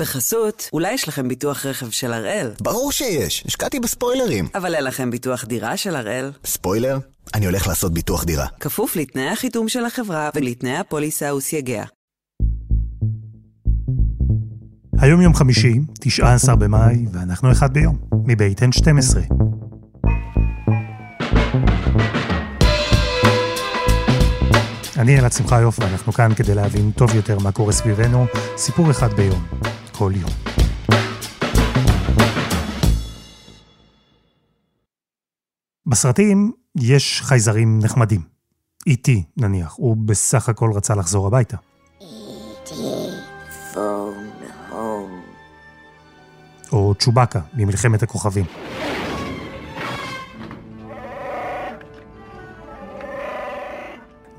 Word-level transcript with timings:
בחסות, 0.00 0.68
אולי 0.72 0.92
יש 0.92 1.08
לכם 1.08 1.28
ביטוח 1.28 1.66
רכב 1.66 1.90
של 1.90 2.12
הראל. 2.12 2.50
ברור 2.60 2.92
שיש, 2.92 3.44
השקעתי 3.46 3.80
בספוילרים. 3.80 4.48
אבל 4.54 4.74
אין 4.74 4.84
לכם 4.84 5.10
ביטוח 5.10 5.44
דירה 5.44 5.76
של 5.76 5.96
הראל. 5.96 6.32
ספוילר? 6.44 6.98
אני 7.34 7.46
הולך 7.46 7.66
לעשות 7.66 7.94
ביטוח 7.94 8.24
דירה. 8.24 8.46
כפוף 8.60 8.96
לתנאי 8.96 9.28
החיתום 9.28 9.68
של 9.68 9.84
החברה 9.84 10.30
ולתנאי 10.34 10.76
הפוליסה 10.76 11.34
וסייגיה. 11.34 11.84
היום 14.98 15.20
יום 15.20 15.34
חמישי, 15.34 15.74
19 16.00 16.56
במאי, 16.56 17.06
ואנחנו 17.12 17.52
אחד 17.52 17.72
ביום, 17.72 17.98
מבית 18.26 18.60
N12. 18.60 19.18
אני 24.98 25.18
אלעד 25.18 25.32
שמחיוף, 25.32 25.78
ואנחנו 25.78 26.12
כאן 26.12 26.34
כדי 26.36 26.54
להבין 26.54 26.90
טוב 26.90 27.14
יותר 27.14 27.38
מה 27.38 27.52
קורה 27.52 27.72
סביבנו, 27.72 28.26
סיפור 28.56 28.90
אחד 28.90 29.12
ביום, 29.12 29.46
כל 30.00 30.12
יום. 30.16 30.30
בסרטים 35.86 36.52
יש 36.76 37.22
חייזרים 37.22 37.78
נחמדים. 37.82 38.20
איטי, 38.86 39.22
נניח, 39.36 39.74
הוא 39.76 39.96
בסך 39.96 40.48
הכל 40.48 40.70
רצה 40.74 40.94
לחזור 40.94 41.26
הביתה. 41.26 41.56
או 46.72 46.94
צ'ובאקה 46.98 47.40
ממלחמת 47.54 48.02
הכוכבים. 48.02 48.44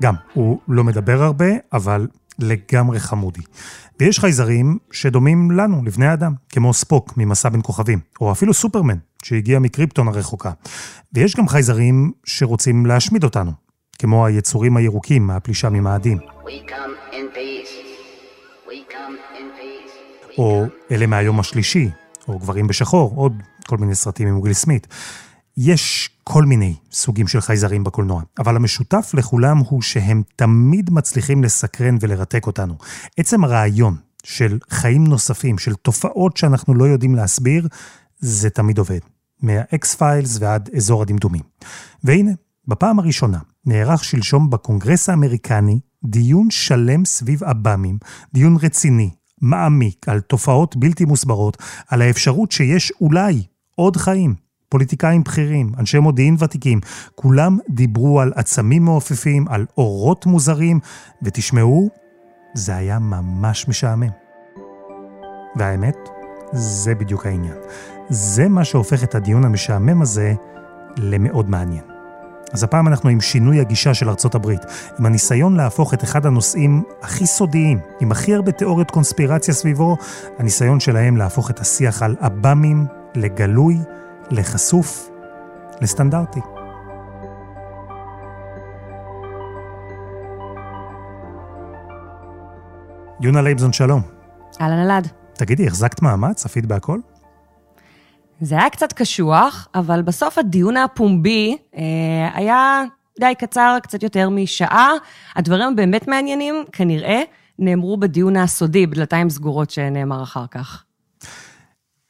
גם, 0.02 0.14
הוא 0.32 0.60
לא 0.68 0.84
מדבר 0.84 1.22
הרבה, 1.22 1.46
אבל 1.72 2.06
לגמרי 2.38 3.00
חמודי. 3.00 3.40
ויש 4.00 4.18
חייזרים 4.18 4.78
שדומים 4.90 5.50
לנו, 5.50 5.82
לבני 5.84 6.06
האדם, 6.06 6.34
כמו 6.48 6.74
ספוק 6.74 7.16
ממסע 7.16 7.48
בין 7.48 7.60
כוכבים, 7.62 7.98
או 8.20 8.32
אפילו 8.32 8.54
סופרמן, 8.54 8.96
שהגיע 9.22 9.58
מקריפטון 9.58 10.08
הרחוקה. 10.08 10.50
ויש 11.12 11.36
גם 11.36 11.48
חייזרים 11.48 12.12
שרוצים 12.24 12.86
להשמיד 12.86 13.24
אותנו, 13.24 13.52
כמו 13.98 14.26
היצורים 14.26 14.76
הירוקים 14.76 15.26
מהפלישה 15.26 15.70
ממאדים. 15.70 16.18
או 20.38 20.64
אלה 20.90 21.06
מהיום 21.06 21.40
השלישי, 21.40 21.90
או 22.28 22.38
גברים 22.38 22.66
בשחור, 22.66 23.12
עוד 23.16 23.42
כל 23.66 23.76
מיני 23.76 23.94
סרטים 23.94 24.28
עם 24.28 24.38
וויל 24.38 24.52
סמית. 24.52 24.86
יש 25.56 26.10
כל 26.24 26.44
מיני 26.44 26.74
סוגים 26.92 27.28
של 27.28 27.40
חייזרים 27.40 27.84
בקולנוע, 27.84 28.22
אבל 28.38 28.56
המשותף 28.56 29.10
לכולם 29.14 29.58
הוא 29.58 29.82
שהם 29.82 30.22
תמיד 30.36 30.90
מצליחים 30.90 31.44
לסקרן 31.44 31.96
ולרתק 32.00 32.46
אותנו. 32.46 32.74
עצם 33.16 33.44
הרעיון 33.44 33.96
של 34.24 34.58
חיים 34.70 35.06
נוספים, 35.06 35.58
של 35.58 35.74
תופעות 35.74 36.36
שאנחנו 36.36 36.74
לא 36.74 36.84
יודעים 36.84 37.14
להסביר, 37.14 37.68
זה 38.18 38.50
תמיד 38.50 38.78
עובד. 38.78 38.98
מהאקס 39.42 39.94
פיילס 39.94 40.38
ועד 40.40 40.70
אזור 40.76 41.02
הדמדומים. 41.02 41.42
והנה, 42.04 42.30
בפעם 42.68 42.98
הראשונה 42.98 43.38
נערך 43.66 44.04
שלשום 44.04 44.50
בקונגרס 44.50 45.08
האמריקני 45.08 45.80
דיון 46.04 46.50
שלם 46.50 47.04
סביב 47.04 47.44
עב"מים, 47.44 47.98
דיון 48.34 48.56
רציני, 48.62 49.10
מעמיק, 49.40 50.08
על 50.08 50.20
תופעות 50.20 50.76
בלתי 50.76 51.04
מוסברות, 51.04 51.56
על 51.88 52.02
האפשרות 52.02 52.52
שיש 52.52 52.92
אולי 53.00 53.42
עוד 53.74 53.96
חיים. 53.96 54.34
פוליטיקאים 54.72 55.22
בכירים, 55.22 55.72
אנשי 55.78 55.98
מודיעין 55.98 56.36
ותיקים, 56.38 56.80
כולם 57.14 57.58
דיברו 57.70 58.20
על 58.20 58.32
עצמים 58.36 58.84
מעופפים, 58.84 59.48
על 59.48 59.66
אורות 59.78 60.26
מוזרים, 60.26 60.80
ותשמעו, 61.22 61.90
זה 62.54 62.76
היה 62.76 62.98
ממש 62.98 63.68
משעמם. 63.68 64.08
והאמת, 65.56 65.96
זה 66.52 66.94
בדיוק 66.94 67.26
העניין. 67.26 67.54
זה 68.08 68.48
מה 68.48 68.64
שהופך 68.64 69.04
את 69.04 69.14
הדיון 69.14 69.44
המשעמם 69.44 70.02
הזה 70.02 70.34
למאוד 70.96 71.50
מעניין. 71.50 71.84
אז 72.52 72.64
הפעם 72.64 72.88
אנחנו 72.88 73.10
עם 73.10 73.20
שינוי 73.20 73.60
הגישה 73.60 73.94
של 73.94 74.08
ארצות 74.08 74.34
הברית, 74.34 74.62
עם 74.98 75.06
הניסיון 75.06 75.56
להפוך 75.56 75.94
את 75.94 76.04
אחד 76.04 76.26
הנושאים 76.26 76.82
הכי 77.02 77.26
סודיים, 77.26 77.78
עם 78.00 78.12
הכי 78.12 78.34
הרבה 78.34 78.52
תיאוריות 78.52 78.90
קונספירציה 78.90 79.54
סביבו, 79.54 79.96
הניסיון 80.38 80.80
שלהם 80.80 81.16
להפוך 81.16 81.50
את 81.50 81.60
השיח 81.60 82.02
על 82.02 82.16
עב"מים 82.20 82.86
לגלוי, 83.14 83.78
לחשוף, 84.32 85.10
לסטנדרטי. 85.80 86.40
יונה 93.20 93.42
לייבזון, 93.42 93.72
שלום. 93.72 94.02
אהלן 94.60 94.78
אלעד. 94.78 95.08
תגידי, 95.32 95.66
החזקת 95.66 96.02
מאמץ? 96.02 96.36
צפית 96.36 96.66
בהכל? 96.66 96.98
זה 98.40 98.54
היה 98.54 98.70
קצת 98.70 98.92
קשוח, 98.92 99.68
אבל 99.74 100.02
בסוף 100.02 100.38
הדיון 100.38 100.76
הפומבי 100.76 101.56
אה, 101.76 101.82
היה 102.34 102.82
די 103.20 103.34
קצר, 103.38 103.76
קצת 103.82 104.02
יותר 104.02 104.30
משעה. 104.30 104.90
הדברים 105.36 105.72
הבאמת 105.72 106.08
מעניינים, 106.08 106.64
כנראה, 106.72 107.22
נאמרו 107.58 107.96
בדיון 107.96 108.36
הסודי, 108.36 108.86
בדלתיים 108.86 109.30
סגורות 109.30 109.70
שנאמר 109.70 110.22
אחר 110.22 110.46
כך. 110.46 110.84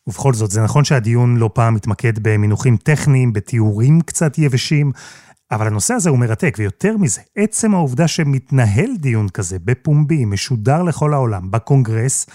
ובכל 0.07 0.35
זאת, 0.35 0.51
זה 0.51 0.63
נכון 0.63 0.85
שהדיון 0.85 1.37
לא 1.37 1.51
פעם 1.55 1.75
מתמקד 1.75 2.13
במינוחים 2.23 2.77
טכניים, 2.77 3.33
בתיאורים 3.33 4.01
קצת 4.01 4.39
יבשים, 4.39 4.93
אבל 5.51 5.67
הנושא 5.67 5.95
הזה 5.95 6.11
הוא 6.11 6.19
מרתק, 6.19 6.55
ויותר 6.59 6.97
מזה, 6.97 7.21
עצם 7.37 7.75
העובדה 7.75 8.09
שמתנהל 8.09 8.97
דיון 8.99 9.29
כזה 9.29 9.59
בפומבי, 9.59 10.25
משודר 10.25 10.83
לכל 10.83 11.15
העולם, 11.15 11.51
בקונגרס, 11.51 12.27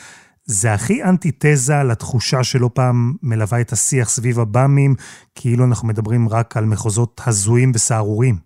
זה 0.45 0.73
הכי 0.73 1.03
אנטיתזה 1.03 1.83
לתחושה 1.83 2.43
שלא 2.43 2.69
פעם 2.73 3.13
מלווה 3.23 3.61
את 3.61 3.73
השיח 3.73 4.09
סביב 4.09 4.39
הבאמים, 4.39 4.95
כאילו 5.35 5.65
אנחנו 5.65 5.87
מדברים 5.87 6.29
רק 6.29 6.57
על 6.57 6.65
מחוזות 6.65 7.21
הזויים 7.25 7.71
וסהרוריים. 7.75 8.37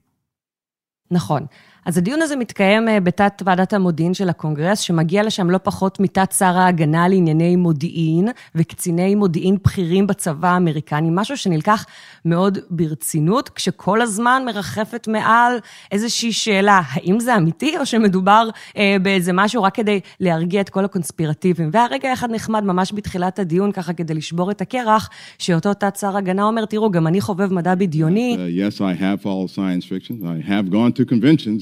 נכון. 1.11 1.45
אז 1.85 1.97
הדיון 1.97 2.21
הזה 2.21 2.35
מתקיים 2.35 2.89
אה, 2.89 2.99
בתת 2.99 3.41
ועדת 3.45 3.73
המודיעין 3.73 4.13
של 4.13 4.29
הקונגרס, 4.29 4.79
שמגיע 4.79 5.23
לשם 5.23 5.49
לא 5.49 5.57
פחות 5.63 5.99
מתת 5.99 6.31
שר 6.37 6.57
ההגנה 6.57 7.07
לענייני 7.07 7.55
מודיעין 7.55 8.27
וקציני 8.55 9.15
מודיעין 9.15 9.57
בכירים 9.63 10.07
בצבא 10.07 10.47
האמריקני, 10.47 11.07
משהו 11.11 11.37
שנלקח 11.37 11.85
מאוד 12.25 12.57
ברצינות, 12.69 13.49
כשכל 13.49 14.01
הזמן 14.01 14.43
מרחפת 14.45 15.07
מעל 15.07 15.57
איזושהי 15.91 16.31
שאלה, 16.31 16.81
האם 16.91 17.19
זה 17.19 17.35
אמיתי 17.35 17.77
או 17.77 17.85
שמדובר 17.85 18.49
אה, 18.77 18.97
באיזה 19.01 19.33
משהו 19.33 19.63
רק 19.63 19.75
כדי 19.75 19.99
להרגיע 20.19 20.61
את 20.61 20.69
כל 20.69 20.85
הקונספירטיבים. 20.85 21.69
והרגע 21.73 22.13
אחד 22.13 22.31
נחמד 22.31 22.63
ממש 22.63 22.93
בתחילת 22.93 23.39
הדיון, 23.39 23.71
ככה 23.71 23.93
כדי 23.93 24.13
לשבור 24.13 24.51
את 24.51 24.61
הקרח, 24.61 25.09
שאותו 25.37 25.73
תת 25.73 25.95
שר 25.99 26.17
הגנה 26.17 26.43
אומר, 26.43 26.65
תראו, 26.65 26.91
גם 26.91 27.07
אני 27.07 27.21
חובב 27.21 27.53
מדע 27.53 27.75
בדיוני. 27.75 28.37
Uh, 28.37 28.71
yes, 28.71 28.77
I 28.77 29.01
have. 29.01 29.25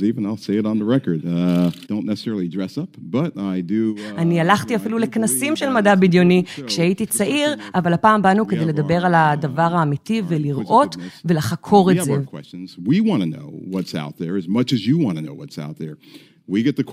even, 0.09 0.27
I'll 0.27 0.37
say 0.37 0.57
it 0.57 0.67
on 0.67 0.79
the 0.79 0.85
record. 0.85 1.21
Uh, 1.25 1.71
don't 1.93 2.07
necessarily 2.07 2.49
dress 2.49 2.79
up, 2.79 2.91
but 2.99 3.37
I 3.37 3.61
do... 3.61 3.95
Uh, 3.97 4.19
אני 4.19 4.41
הלכתי 4.41 4.77
אפילו 4.77 4.99
לכנסים 4.99 5.57
של 5.57 5.69
מדע 5.69 5.95
בדיוני 5.95 6.43
כשהייתי 6.67 7.07
צעיר, 7.07 7.55
אבל 7.75 7.93
הפעם 7.93 8.23
באנו 8.23 8.47
כדי 8.47 8.65
לדבר 8.65 9.07
על 9.07 9.15
הדבר 9.15 9.75
האמיתי 9.75 10.23
ולראות 10.29 10.97
ולחקור 11.25 11.91
את 11.93 12.05
זה. 12.05 12.13
We 12.79 13.01
want 13.01 13.23
to 13.23 13.27
know 13.27 13.51
what's 13.71 13.95
out 13.95 14.17
there 14.19 14.37
as 14.37 14.49
much 14.49 14.73
as 14.73 14.87
you 14.87 14.99
want 14.99 15.17
to 15.17 15.23
know 15.23 15.35
what's 15.35 15.59
out 15.59 15.79
there. 15.79 15.97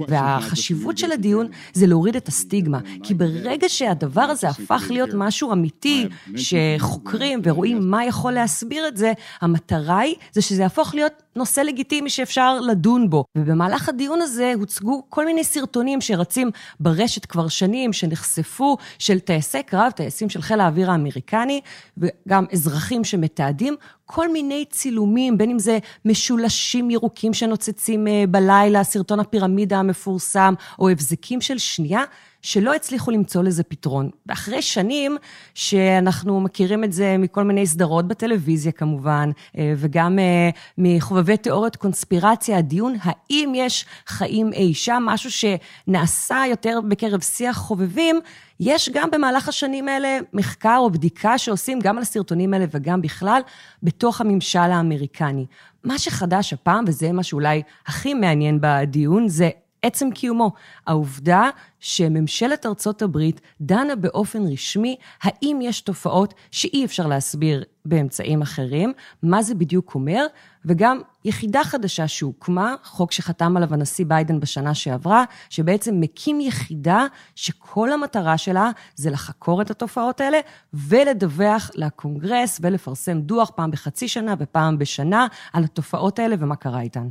והחשיבות 0.09 0.99
של 0.99 1.13
הדיון 1.13 1.47
זה 1.73 1.87
להוריד 1.87 2.17
את 2.17 2.29
הסטיגמה, 2.29 2.79
כי 3.03 3.15
ברגע 3.15 3.69
שהדבר 3.69 4.21
הזה 4.21 4.49
הפך 4.49 4.87
להיות 4.91 5.11
משהו 5.15 5.53
אמיתי, 5.53 6.09
שחוקרים 6.37 7.41
ורואים 7.45 7.91
מה 7.91 8.05
יכול 8.05 8.33
להסביר 8.33 8.89
את 8.89 8.97
זה, 8.97 9.13
המטרה 9.41 9.99
היא 9.99 10.15
זה 10.33 10.43
שזה 10.43 10.63
יהפוך 10.63 10.95
להיות 10.95 11.23
נושא 11.37 11.61
לגיטימי 11.61 12.11
שאפשר 12.11 12.61
לדון 12.61 13.11
בו. 13.11 13.25
ובמהלך 13.39 13.89
הדיון 13.89 14.21
הזה 14.23 14.53
הוצגו 14.59 15.03
כל 15.09 15.27
מיני 15.27 15.45
סרטונים 15.45 16.01
שרצים 16.01 16.51
ברשת 16.81 17.27
כבר 17.27 17.49
שנים, 17.49 17.93
שנחשפו, 17.93 18.77
של 18.99 19.19
טייסי 19.19 19.63
קרב, 19.63 19.91
טייסים 19.91 20.29
של 20.29 20.43
חיל 20.43 20.61
האוויר 20.61 20.91
האמריקני, 20.91 21.61
וגם 21.99 22.45
אזרחים 22.53 23.05
שמתעדים 23.05 23.77
כל 24.07 24.33
מיני 24.33 24.65
צילומים, 24.71 25.39
בין 25.39 25.51
אם 25.51 25.59
זה 25.59 25.79
משולשים 26.05 26.91
ירוקים 26.91 27.35
שנוצצים 27.35 28.09
אה, 28.09 28.25
בלילה, 28.29 28.85
סרטון 28.85 29.21
הפירמידה 29.21 29.46
המפורסם, 29.71 30.55
או 30.79 30.89
הבזקים 30.89 31.41
של 31.41 31.59
שנייה, 31.59 32.03
שלא 32.47 32.75
הצליחו 32.75 33.11
למצוא 33.11 33.43
לזה 33.43 33.63
פתרון. 33.63 34.11
ואחרי 34.27 34.63
שנים 34.63 35.17
שאנחנו 35.55 36.41
מכירים 36.41 36.85
את 36.85 36.93
זה 36.93 37.17
מכל 37.19 37.45
מיני 37.45 37.67
סדרות 37.67 38.09
בטלוויזיה 38.09 38.73
כמובן, 38.73 39.31
אה, 39.59 39.75
וגם 39.77 40.19
אה, 40.19 40.51
מחובבי 40.79 41.37
תיאוריות 41.37 41.77
קונספירציה, 41.77 42.59
הדיון 42.59 42.97
האם 43.03 43.53
יש 43.55 43.87
חיים 44.07 44.53
אי 44.53 44.75
שם, 44.75 45.03
משהו 45.07 45.31
שנעשה 45.31 46.43
יותר 46.51 46.81
בקרב 46.89 47.21
שיח 47.21 47.57
חובבים, 47.57 48.21
יש 48.61 48.91
גם 48.95 49.11
במהלך 49.11 49.49
השנים 49.49 49.89
האלה 49.89 50.19
מחקר 50.33 50.77
או 50.79 50.91
בדיקה 50.91 51.39
שעושים 51.39 51.79
גם 51.81 51.97
על 51.97 52.03
הסרטונים 52.03 52.55
האלה 52.55 52.65
וגם 52.71 53.03
בכלל 53.03 53.41
בתוך 53.83 54.21
הממשל 54.21 54.59
האמריקני. 54.59 55.47
מה 55.87 55.99
שחדש 55.99 56.53
הפעם, 56.53 56.85
וזה 56.89 57.13
מה 57.13 57.23
שאולי 57.23 57.63
הכי 57.87 58.15
מעניין 58.15 58.59
בדיון, 58.61 59.29
זה 59.29 59.51
עצם 59.83 60.11
קיומו. 60.11 60.53
העובדה 60.87 61.51
שממשלת 61.81 62.67
ארצות 62.67 63.03
הברית 63.03 63.41
דנה 63.61 63.97
באופן 63.97 64.47
רשמי 64.53 64.97
האם 65.23 65.59
יש 65.63 65.81
תופעות 65.81 66.35
שאי 66.51 66.85
אפשר 66.85 67.07
להסביר 67.07 67.65
באמצעים 67.85 68.43
אחרים, 68.43 68.93
מה 69.23 69.43
זה 69.43 69.55
בדיוק 69.55 69.95
אומר, 69.95 70.27
וגם 70.65 71.01
יחידה 71.25 71.65
חדשה 71.65 72.09
שהוקמה, 72.09 72.75
חוק 72.85 73.13
שחתם 73.13 73.57
עליו 73.57 73.75
הנשיא 73.75 74.05
ביידן 74.09 74.41
בשנה 74.41 74.75
שעברה, 74.75 75.25
שבעצם 75.51 76.01
מקים 76.01 76.41
יחידה 76.41 77.07
שכל 77.35 77.93
המטרה 77.93 78.39
שלה 78.39 78.71
זה 78.95 79.11
לחקור 79.11 79.63
את 79.63 79.71
התופעות 79.71 80.21
האלה 80.21 80.39
ולדווח 80.75 81.71
לקונגרס 81.75 82.59
ולפרסם 82.63 83.21
דוח 83.21 83.51
פעם 83.51 83.71
בחצי 83.71 84.09
שנה 84.09 84.35
ופעם 84.39 84.79
בשנה 84.79 85.27
על 85.53 85.65
התופעות 85.65 86.19
האלה 86.19 86.37
ומה 86.39 86.57
קרה 86.57 86.81
איתן. 86.81 87.09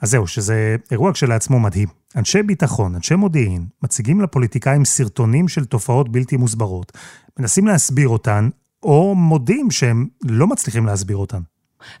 אז 0.00 0.10
זהו, 0.10 0.26
שזה 0.26 0.76
אירוע 0.90 1.12
כשלעצמו 1.12 1.60
מדהים. 1.60 1.88
אנשי 2.16 2.42
ביטחון, 2.42 2.94
אנשי 2.94 3.14
מודיעין, 3.14 3.66
מציגים 3.82 4.20
לפוליטיקאים 4.20 4.84
סרטונים 4.84 5.48
של 5.48 5.64
תופעות 5.64 6.08
בלתי 6.08 6.36
מוסברות, 6.36 6.92
מנסים 7.38 7.66
להסביר 7.66 8.08
אותן, 8.08 8.48
או 8.82 9.14
מודים 9.14 9.70
שהם 9.70 10.06
לא 10.24 10.46
מצליחים 10.46 10.86
להסביר 10.86 11.16
אותן. 11.16 11.40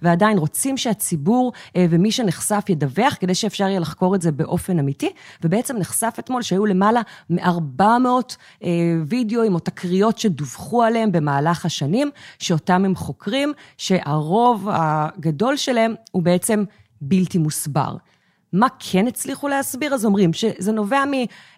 ועדיין 0.02 0.38
רוצים 0.38 0.76
שהציבור 0.76 1.52
אה, 1.76 1.86
ומי 1.90 2.12
שנחשף 2.12 2.64
ידווח 2.68 3.16
כדי 3.20 3.34
שאפשר 3.34 3.64
יהיה 3.64 3.80
לחקור 3.80 4.14
את 4.14 4.22
זה 4.22 4.32
באופן 4.32 4.78
אמיתי. 4.78 5.10
ובעצם 5.44 5.76
נחשף 5.76 6.16
אתמול 6.18 6.42
שהיו 6.42 6.66
למעלה 6.66 7.00
מ-400 7.30 7.82
אה, 8.64 8.68
וידאוים 9.06 9.54
או 9.54 9.58
תקריות 9.58 10.18
שדווחו 10.18 10.82
עליהם 10.82 11.12
במהלך 11.12 11.66
השנים, 11.66 12.10
שאותם 12.38 12.84
הם 12.84 12.94
חוקרים, 12.94 13.52
שהרוב 13.76 14.68
הגדול 14.70 15.56
שלהם 15.56 15.94
הוא 16.10 16.22
בעצם 16.22 16.64
בלתי 17.00 17.38
מוסבר. 17.38 17.96
מה 18.52 18.66
כן 18.78 19.06
הצליחו 19.06 19.48
להסביר? 19.48 19.94
אז 19.94 20.04
אומרים 20.04 20.32
שזה 20.32 20.72
נובע 20.72 21.04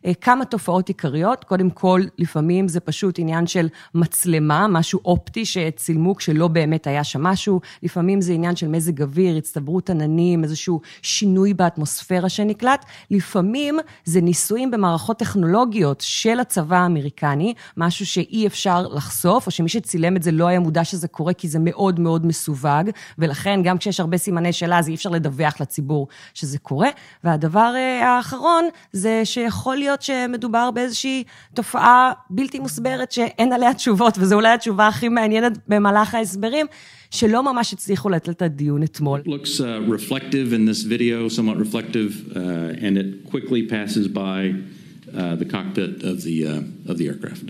מכמה 0.07 0.45
תופעות 0.45 0.89
עיקריות. 0.89 1.45
קודם 1.45 1.71
כל, 1.71 2.01
לפעמים 2.19 2.69
זה 2.69 2.81
פשוט 2.81 3.19
עניין 3.19 3.47
של 3.47 3.69
מצלמה, 3.95 4.67
משהו 4.69 5.01
אופטי 5.05 5.45
שצילמו 5.45 6.17
כשלא 6.17 6.49
באמת 6.49 6.87
היה 6.87 7.05
שם 7.05 7.23
משהו. 7.23 7.61
לפעמים 7.83 8.21
זה 8.21 8.33
עניין 8.33 8.57
של 8.57 8.69
מזג 8.69 9.03
אוויר, 9.03 9.37
הצטברות 9.37 9.91
עננים, 9.91 10.45
איזשהו 10.45 10.81
שינוי 11.03 11.55
באטמוספירה 11.55 12.29
שנקלט. 12.29 12.85
לפעמים 13.11 13.79
זה 14.05 14.21
ניסויים 14.21 14.71
במערכות 14.71 15.19
טכנולוגיות 15.19 16.01
של 16.01 16.41
הצבא 16.41 16.77
האמריקני, 16.77 17.55
משהו 17.77 18.07
שאי 18.07 18.47
אפשר 18.47 18.83
לחשוף, 18.89 19.47
או 19.47 19.51
שמי 19.51 19.69
שצילם 19.69 20.17
את 20.17 20.23
זה 20.23 20.33
לא 20.33 20.47
היה 20.47 20.61
מודע 20.61 20.85
שזה 20.85 21.09
קורה, 21.09 21.33
כי 21.33 21.49
זה 21.49 21.59
מאוד 21.59 22.01
מאוד 22.01 22.27
מסווג, 22.27 22.91
ולכן 23.19 23.61
גם 23.65 23.79
כשיש 23.79 24.01
הרבה 24.01 24.19
סימני 24.19 24.53
שאלה, 24.53 24.79
אז 24.79 24.89
אי 24.89 24.95
אפשר 24.95 25.11
לדווח 25.11 25.61
לציבור 25.61 26.09
שזה 26.35 26.59
קורה. 26.59 26.80
קורה. 26.81 26.91
והדבר 27.25 27.73
אה, 27.75 28.09
האחרון 28.09 28.65
זה 28.93 29.23
שיכול 29.25 29.77
להיות 29.77 30.03
שמדובר 30.03 30.71
באיזושהי 30.71 31.25
תופעה 31.55 32.13
בלתי 32.31 32.59
מוסברת 32.59 33.13
שאין 33.13 33.53
עליה 33.53 33.75
תשובות, 33.75 34.19
וזו 34.19 34.35
אולי 34.35 34.49
התשובה 34.49 34.89
הכי 34.89 35.09
מעניינת 35.09 35.59
במהלך 35.69 36.15
ההסברים. 36.15 36.67
שלא 37.11 37.53
ממש 37.53 37.73
הצליחו 37.73 38.09
לתת 38.09 38.29
את 38.29 38.43
הדיון 38.43 38.83
אתמול. 38.83 39.21
Looks 39.27 39.61
uh, 39.61 39.65
reflective 39.99 40.53
in 40.53 40.65
this 40.71 40.83
video, 40.83 41.29
somewhat 41.29 41.59
reflective, 41.67 42.11
uh, 42.37 42.87
and 42.87 42.97
it 42.97 43.31
quickly 43.31 43.63
passes 43.75 44.07
by 44.07 44.55
uh, 44.55 45.35
the 45.43 45.49
cockpit 45.55 45.93
of 46.11 46.17
the, 46.27 46.37
uh, 46.47 46.91
of 46.91 46.99
the 46.99 47.07
aircraft. 47.11 47.47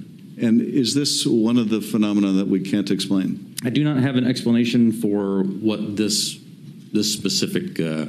And 0.47 0.55
is 0.83 0.95
this 1.01 1.13
one 1.27 1.59
of 1.63 1.69
the 1.75 1.83
phenomena 1.93 2.31
that 2.41 2.49
we 2.55 2.61
can't 2.73 2.91
explain? 2.97 3.29
I 3.69 3.71
do 3.79 3.83
not 3.85 3.99
have 4.07 4.17
an 4.23 4.27
explanation 4.33 4.83
for 5.03 5.21
what 5.69 5.81
this, 6.03 6.17
this 6.99 7.09
specific 7.19 7.67
uh, 7.79 8.07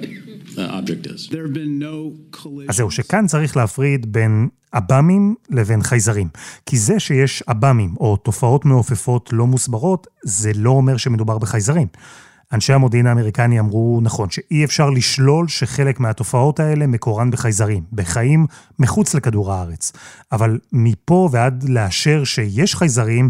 object 0.57 1.07
is. 1.07 1.29
There 1.29 1.45
have 1.47 1.53
been 1.53 1.81
no 1.81 2.37
אז 2.69 2.75
זהו, 2.75 2.91
שכאן 2.91 3.27
צריך 3.27 3.57
להפריד 3.57 4.13
בין 4.13 4.49
עב"מים 4.71 5.35
לבין 5.49 5.83
חייזרים. 5.83 6.27
כי 6.65 6.77
זה 6.77 6.99
שיש 6.99 7.43
עב"מים 7.47 7.95
או 7.99 8.17
תופעות 8.17 8.65
מעופפות 8.65 9.29
לא 9.33 9.47
מוסברות, 9.47 10.07
זה 10.23 10.51
לא 10.55 10.69
אומר 10.69 10.97
שמדובר 10.97 11.37
בחייזרים. 11.37 11.87
אנשי 12.53 12.73
המודיעין 12.73 13.07
האמריקני 13.07 13.59
אמרו, 13.59 13.99
נכון, 14.01 14.29
שאי 14.29 14.65
אפשר 14.65 14.89
לשלול 14.89 15.47
שחלק 15.47 15.99
מהתופעות 15.99 16.59
האלה 16.59 16.87
מקורן 16.87 17.31
בחייזרים, 17.31 17.83
בחיים 17.93 18.45
מחוץ 18.79 19.13
לכדור 19.13 19.53
הארץ. 19.53 19.91
אבל 20.31 20.59
מפה 20.73 21.29
ועד 21.31 21.63
לאשר 21.69 22.23
שיש 22.23 22.75
חייזרים, 22.75 23.29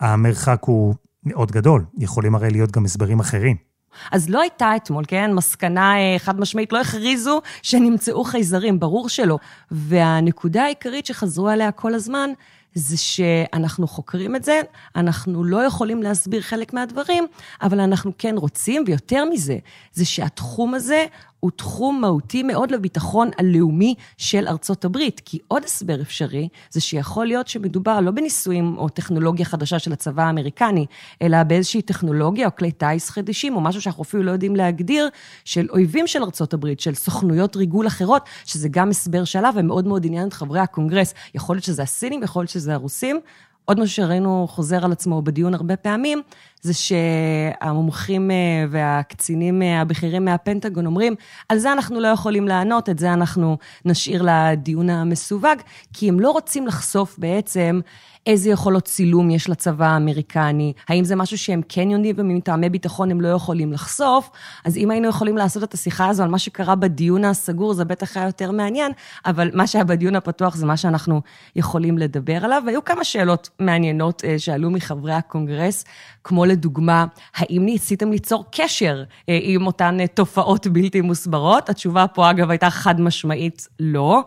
המרחק 0.00 0.60
הוא 0.64 0.94
מאוד 1.24 1.52
גדול. 1.52 1.84
יכולים 1.98 2.34
הרי 2.34 2.50
להיות 2.50 2.70
גם 2.70 2.84
הסברים 2.84 3.20
אחרים. 3.20 3.69
אז 4.12 4.30
לא 4.30 4.40
הייתה 4.40 4.76
אתמול, 4.76 5.04
כן? 5.08 5.34
מסקנה 5.34 5.96
אה, 5.96 6.18
חד 6.18 6.40
משמעית, 6.40 6.72
לא 6.72 6.80
הכריזו 6.80 7.40
שנמצאו 7.62 8.24
חייזרים, 8.24 8.80
ברור 8.80 9.08
שלא. 9.08 9.38
והנקודה 9.70 10.64
העיקרית 10.64 11.06
שחזרו 11.06 11.48
עליה 11.48 11.72
כל 11.72 11.94
הזמן, 11.94 12.30
זה 12.74 12.96
שאנחנו 12.96 13.88
חוקרים 13.88 14.36
את 14.36 14.44
זה, 14.44 14.60
אנחנו 14.96 15.44
לא 15.44 15.64
יכולים 15.64 16.02
להסביר 16.02 16.40
חלק 16.40 16.72
מהדברים, 16.72 17.26
אבל 17.62 17.80
אנחנו 17.80 18.12
כן 18.18 18.34
רוצים, 18.38 18.84
ויותר 18.86 19.24
מזה, 19.24 19.58
זה 19.92 20.04
שהתחום 20.04 20.74
הזה 20.74 21.06
הוא 21.40 21.50
תחום 21.56 22.00
מהותי 22.00 22.42
מאוד 22.42 22.70
לביטחון 22.70 23.30
הלאומי 23.38 23.94
של 24.16 24.48
ארצות 24.48 24.84
הברית. 24.84 25.20
כי 25.24 25.38
עוד 25.48 25.64
הסבר 25.64 26.00
אפשרי, 26.00 26.48
זה 26.70 26.80
שיכול 26.80 27.26
להיות 27.26 27.48
שמדובר 27.48 28.00
לא 28.00 28.10
בניסויים 28.10 28.74
או 28.78 28.88
טכנולוגיה 28.88 29.46
חדשה 29.46 29.78
של 29.78 29.92
הצבא 29.92 30.22
האמריקני, 30.22 30.86
אלא 31.22 31.42
באיזושהי 31.42 31.82
טכנולוגיה 31.82 32.46
או 32.46 32.56
כלי 32.56 32.72
טיס 32.72 33.10
חדשים, 33.10 33.56
או 33.56 33.60
משהו 33.60 33.82
שאנחנו 33.82 34.02
אפילו 34.02 34.22
לא 34.22 34.30
יודעים 34.30 34.56
להגדיר, 34.56 35.08
של 35.44 35.66
אויבים 35.70 36.06
של 36.06 36.22
ארצות 36.22 36.54
הברית, 36.54 36.80
של 36.80 36.94
סוכנויות 36.94 37.56
ריגול 37.56 37.86
אחרות, 37.86 38.22
שזה 38.44 38.68
גם 38.68 38.90
הסבר 38.90 39.24
שעליו 39.24 39.52
ומאוד 39.56 39.86
מאוד 39.86 40.06
עניין 40.06 40.28
את 40.28 40.32
חברי 40.32 40.60
הקונגרס. 40.60 41.14
יכול 41.34 41.56
להיות 41.56 41.64
שזה 41.64 41.82
הסינים, 41.82 42.22
יכול 42.22 42.42
להיות 42.42 42.50
שזה 42.50 42.74
הרוסים. 42.74 43.20
עוד 43.64 43.80
משהו 43.80 43.94
שראינו 43.94 44.46
חוזר 44.48 44.84
על 44.84 44.92
עצמו 44.92 45.22
בדיון 45.22 45.54
הרבה 45.54 45.76
פעמים, 45.76 46.22
זה 46.62 46.72
שהמומחים 46.74 48.30
אה, 48.30 48.36
והקצינים 48.70 49.62
אה, 49.62 49.80
הבכירים 49.80 50.24
מהפנטגון 50.24 50.86
אומרים, 50.86 51.14
על 51.48 51.58
זה 51.58 51.72
אנחנו 51.72 52.00
לא 52.00 52.08
יכולים 52.08 52.48
לענות, 52.48 52.88
את 52.88 52.98
זה 52.98 53.12
אנחנו 53.12 53.58
נשאיר 53.84 54.22
לדיון 54.26 54.90
המסווג, 54.90 55.58
כי 55.92 56.08
הם 56.08 56.20
לא 56.20 56.30
רוצים 56.30 56.66
לחשוף 56.66 57.18
בעצם 57.18 57.80
איזה 58.26 58.50
יכולות 58.50 58.84
צילום 58.84 59.30
יש 59.30 59.48
לצבא 59.48 59.86
האמריקני, 59.86 60.72
האם 60.88 61.04
זה 61.04 61.16
משהו 61.16 61.38
שהם 61.38 61.60
כן 61.68 61.90
יודעים 61.90 62.16
ומטעמי 62.18 62.68
ביטחון 62.68 63.10
הם 63.10 63.20
לא 63.20 63.28
יכולים 63.28 63.72
לחשוף, 63.72 64.30
אז 64.64 64.76
אם 64.76 64.90
היינו 64.90 65.08
יכולים 65.08 65.36
לעשות 65.36 65.62
את 65.62 65.74
השיחה 65.74 66.08
הזו 66.08 66.22
על 66.22 66.28
מה 66.28 66.38
שקרה 66.38 66.74
בדיון 66.74 67.24
הסגור, 67.24 67.74
זה 67.74 67.84
בטח 67.84 68.16
היה 68.16 68.26
יותר 68.26 68.50
מעניין, 68.50 68.92
אבל 69.26 69.50
מה 69.54 69.66
שהיה 69.66 69.84
בדיון 69.84 70.16
הפתוח 70.16 70.56
זה 70.56 70.66
מה 70.66 70.76
שאנחנו 70.76 71.20
יכולים 71.56 71.98
לדבר 71.98 72.44
עליו. 72.44 72.62
והיו 72.66 72.84
כמה 72.84 73.04
שאלות 73.04 73.48
מעניינות 73.58 74.24
אה, 74.24 74.38
שעלו 74.38 74.70
מחברי 74.70 75.12
הקונגרס, 75.12 75.84
כמו 76.24 76.44
לדוגמה, 76.50 77.06
האם 77.34 77.62
ניסיתם 77.64 78.12
ליצור 78.12 78.44
קשר 78.52 79.04
אה, 79.28 79.38
עם 79.42 79.66
אותן 79.66 80.00
אה, 80.00 80.06
תופעות 80.06 80.66
בלתי 80.66 81.00
מוסברות? 81.00 81.68
התשובה 81.68 82.06
פה, 82.06 82.30
אגב, 82.30 82.50
הייתה 82.50 82.70
חד 82.70 83.00
משמעית 83.00 83.68
לא. 83.80 84.22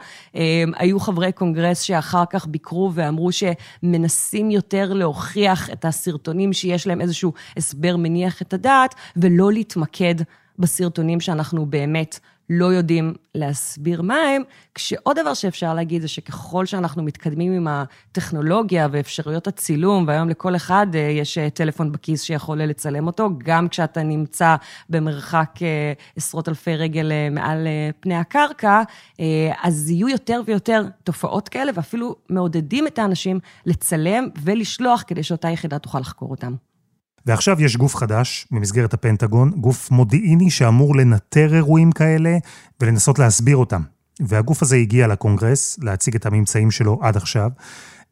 היו 0.75 0.99
חברי 0.99 1.31
קונגרס 1.31 1.81
שאחר 1.81 2.23
כך 2.29 2.47
ביקרו 2.47 2.91
ואמרו 2.93 3.31
ש... 3.31 3.43
מנסים 3.83 4.51
יותר 4.51 4.93
להוכיח 4.93 5.69
את 5.69 5.85
הסרטונים 5.85 6.53
שיש 6.53 6.87
להם 6.87 7.01
איזשהו 7.01 7.33
הסבר 7.57 7.97
מניח 7.97 8.41
את 8.41 8.53
הדעת, 8.53 8.95
ולא 9.15 9.51
להתמקד 9.51 10.15
בסרטונים 10.59 11.19
שאנחנו 11.19 11.65
באמת 11.65 12.19
לא 12.49 12.65
יודעים 12.65 13.13
להסביר 13.35 14.01
מה 14.01 14.15
הם, 14.15 14.41
כשעוד 14.75 15.19
דבר 15.19 15.33
שאפשר 15.33 15.73
להגיד 15.73 16.01
זה 16.01 16.07
שככל 16.07 16.65
שאנחנו 16.65 17.03
מתקדמים 17.03 17.53
עם 17.53 17.67
הטכנולוגיה 17.67 18.87
ואפשרויות 18.91 19.47
הצילום, 19.47 20.05
והיום 20.07 20.29
לכל 20.29 20.55
אחד 20.55 20.87
אה, 20.95 20.99
יש 20.99 21.37
אה, 21.37 21.49
טלפון 21.49 21.91
בכיס 21.91 22.23
שיכול 22.23 22.63
לצלם 22.63 23.07
אותו, 23.07 23.29
גם 23.37 23.67
כשאתה 23.67 24.03
נמצא 24.03 24.55
במרחק 24.89 25.49
אה, 25.61 25.93
עשרות 26.15 26.49
אלפי 26.49 26.75
רגל 26.75 27.11
מעל 27.31 27.67
פני 27.99 28.15
הקרקע, 28.15 28.81
אז 29.63 29.89
יהיו 29.89 30.09
יותר 30.09 30.41
ויותר 30.45 30.85
תופעות 31.03 31.49
כאלה, 31.49 31.71
ואפילו 31.75 32.15
מעודדים 32.29 32.87
את 32.87 32.99
האנשים 32.99 33.39
לצלם 33.65 34.27
ולשלוח 34.43 35.03
כדי 35.07 35.23
שאותה 35.23 35.49
יחידה 35.49 35.79
תוכל 35.79 35.99
לחקור 35.99 36.31
אותם. 36.31 36.55
ועכשיו 37.25 37.61
יש 37.61 37.77
גוף 37.77 37.95
חדש 37.95 38.47
במסגרת 38.51 38.93
הפנטגון, 38.93 39.51
גוף 39.51 39.91
מודיעיני 39.91 40.49
שאמור 40.49 40.95
לנטר 40.95 41.55
אירועים 41.55 41.91
כאלה 41.91 42.37
ולנסות 42.81 43.19
להסביר 43.19 43.57
אותם. 43.57 43.81
והגוף 44.19 44.61
הזה 44.61 44.75
הגיע 44.75 45.07
לקונגרס 45.07 45.79
להציג 45.81 46.15
את 46.15 46.25
הממצאים 46.25 46.71
שלו 46.71 46.99
עד 47.01 47.17
עכשיו, 47.17 47.49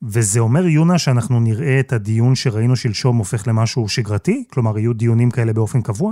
וזה 0.03 0.39
אומר, 0.39 0.67
יונה, 0.67 0.97
שאנחנו 0.97 1.39
נראה 1.39 1.79
את 1.79 1.93
הדיון 1.93 2.35
שראינו 2.35 2.75
שלשום 2.75 3.17
הופך 3.17 3.47
למשהו 3.47 3.89
שגרתי? 3.89 4.43
כלומר, 4.53 4.77
יהיו 4.77 4.93
דיונים 4.93 5.31
כאלה 5.31 5.53
באופן 5.53 5.81
קבוע? 5.81 6.11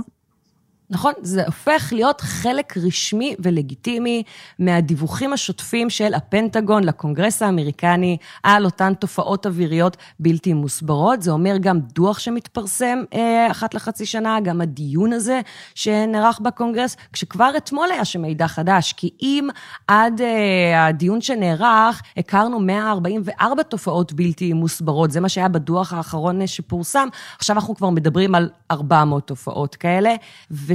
נכון, 0.92 1.12
זה 1.22 1.46
הופך 1.46 1.92
להיות 1.92 2.20
חלק 2.20 2.76
רשמי 2.76 3.34
ולגיטימי 3.38 4.22
מהדיווחים 4.58 5.32
השוטפים 5.32 5.90
של 5.90 6.14
הפנטגון 6.14 6.84
לקונגרס 6.84 7.42
האמריקני 7.42 8.16
על 8.42 8.64
אותן 8.64 8.94
תופעות 8.94 9.46
אוויריות 9.46 9.96
בלתי 10.20 10.52
מוסברות. 10.52 11.22
זה 11.22 11.30
אומר 11.30 11.56
גם 11.60 11.80
דוח 11.80 12.18
שמתפרסם 12.18 12.98
אה, 13.14 13.50
אחת 13.50 13.74
לחצי 13.74 14.06
שנה, 14.06 14.40
גם 14.40 14.60
הדיון 14.60 15.12
הזה 15.12 15.40
שנערך 15.74 16.40
בקונגרס, 16.40 16.96
כשכבר 17.12 17.50
אתמול 17.56 17.88
היה 17.92 18.04
שם 18.04 18.22
מידע 18.22 18.46
חדש, 18.46 18.92
כי 18.92 19.10
אם 19.22 19.48
עד 19.88 20.20
אה, 20.20 20.86
הדיון 20.86 21.20
שנערך 21.20 22.02
הכרנו 22.16 22.60
144 22.60 23.62
תופעות 23.62 24.12
בלתי 24.12 24.52
מוסברות, 24.52 25.10
זה 25.10 25.20
מה 25.20 25.28
שהיה 25.28 25.48
בדוח 25.48 25.92
האחרון 25.92 26.46
שפורסם, 26.46 27.08
עכשיו 27.38 27.56
אנחנו 27.56 27.74
כבר 27.74 27.90
מדברים 27.90 28.34
על 28.34 28.50
400 28.70 29.26
תופעות 29.26 29.74
כאלה. 29.74 30.14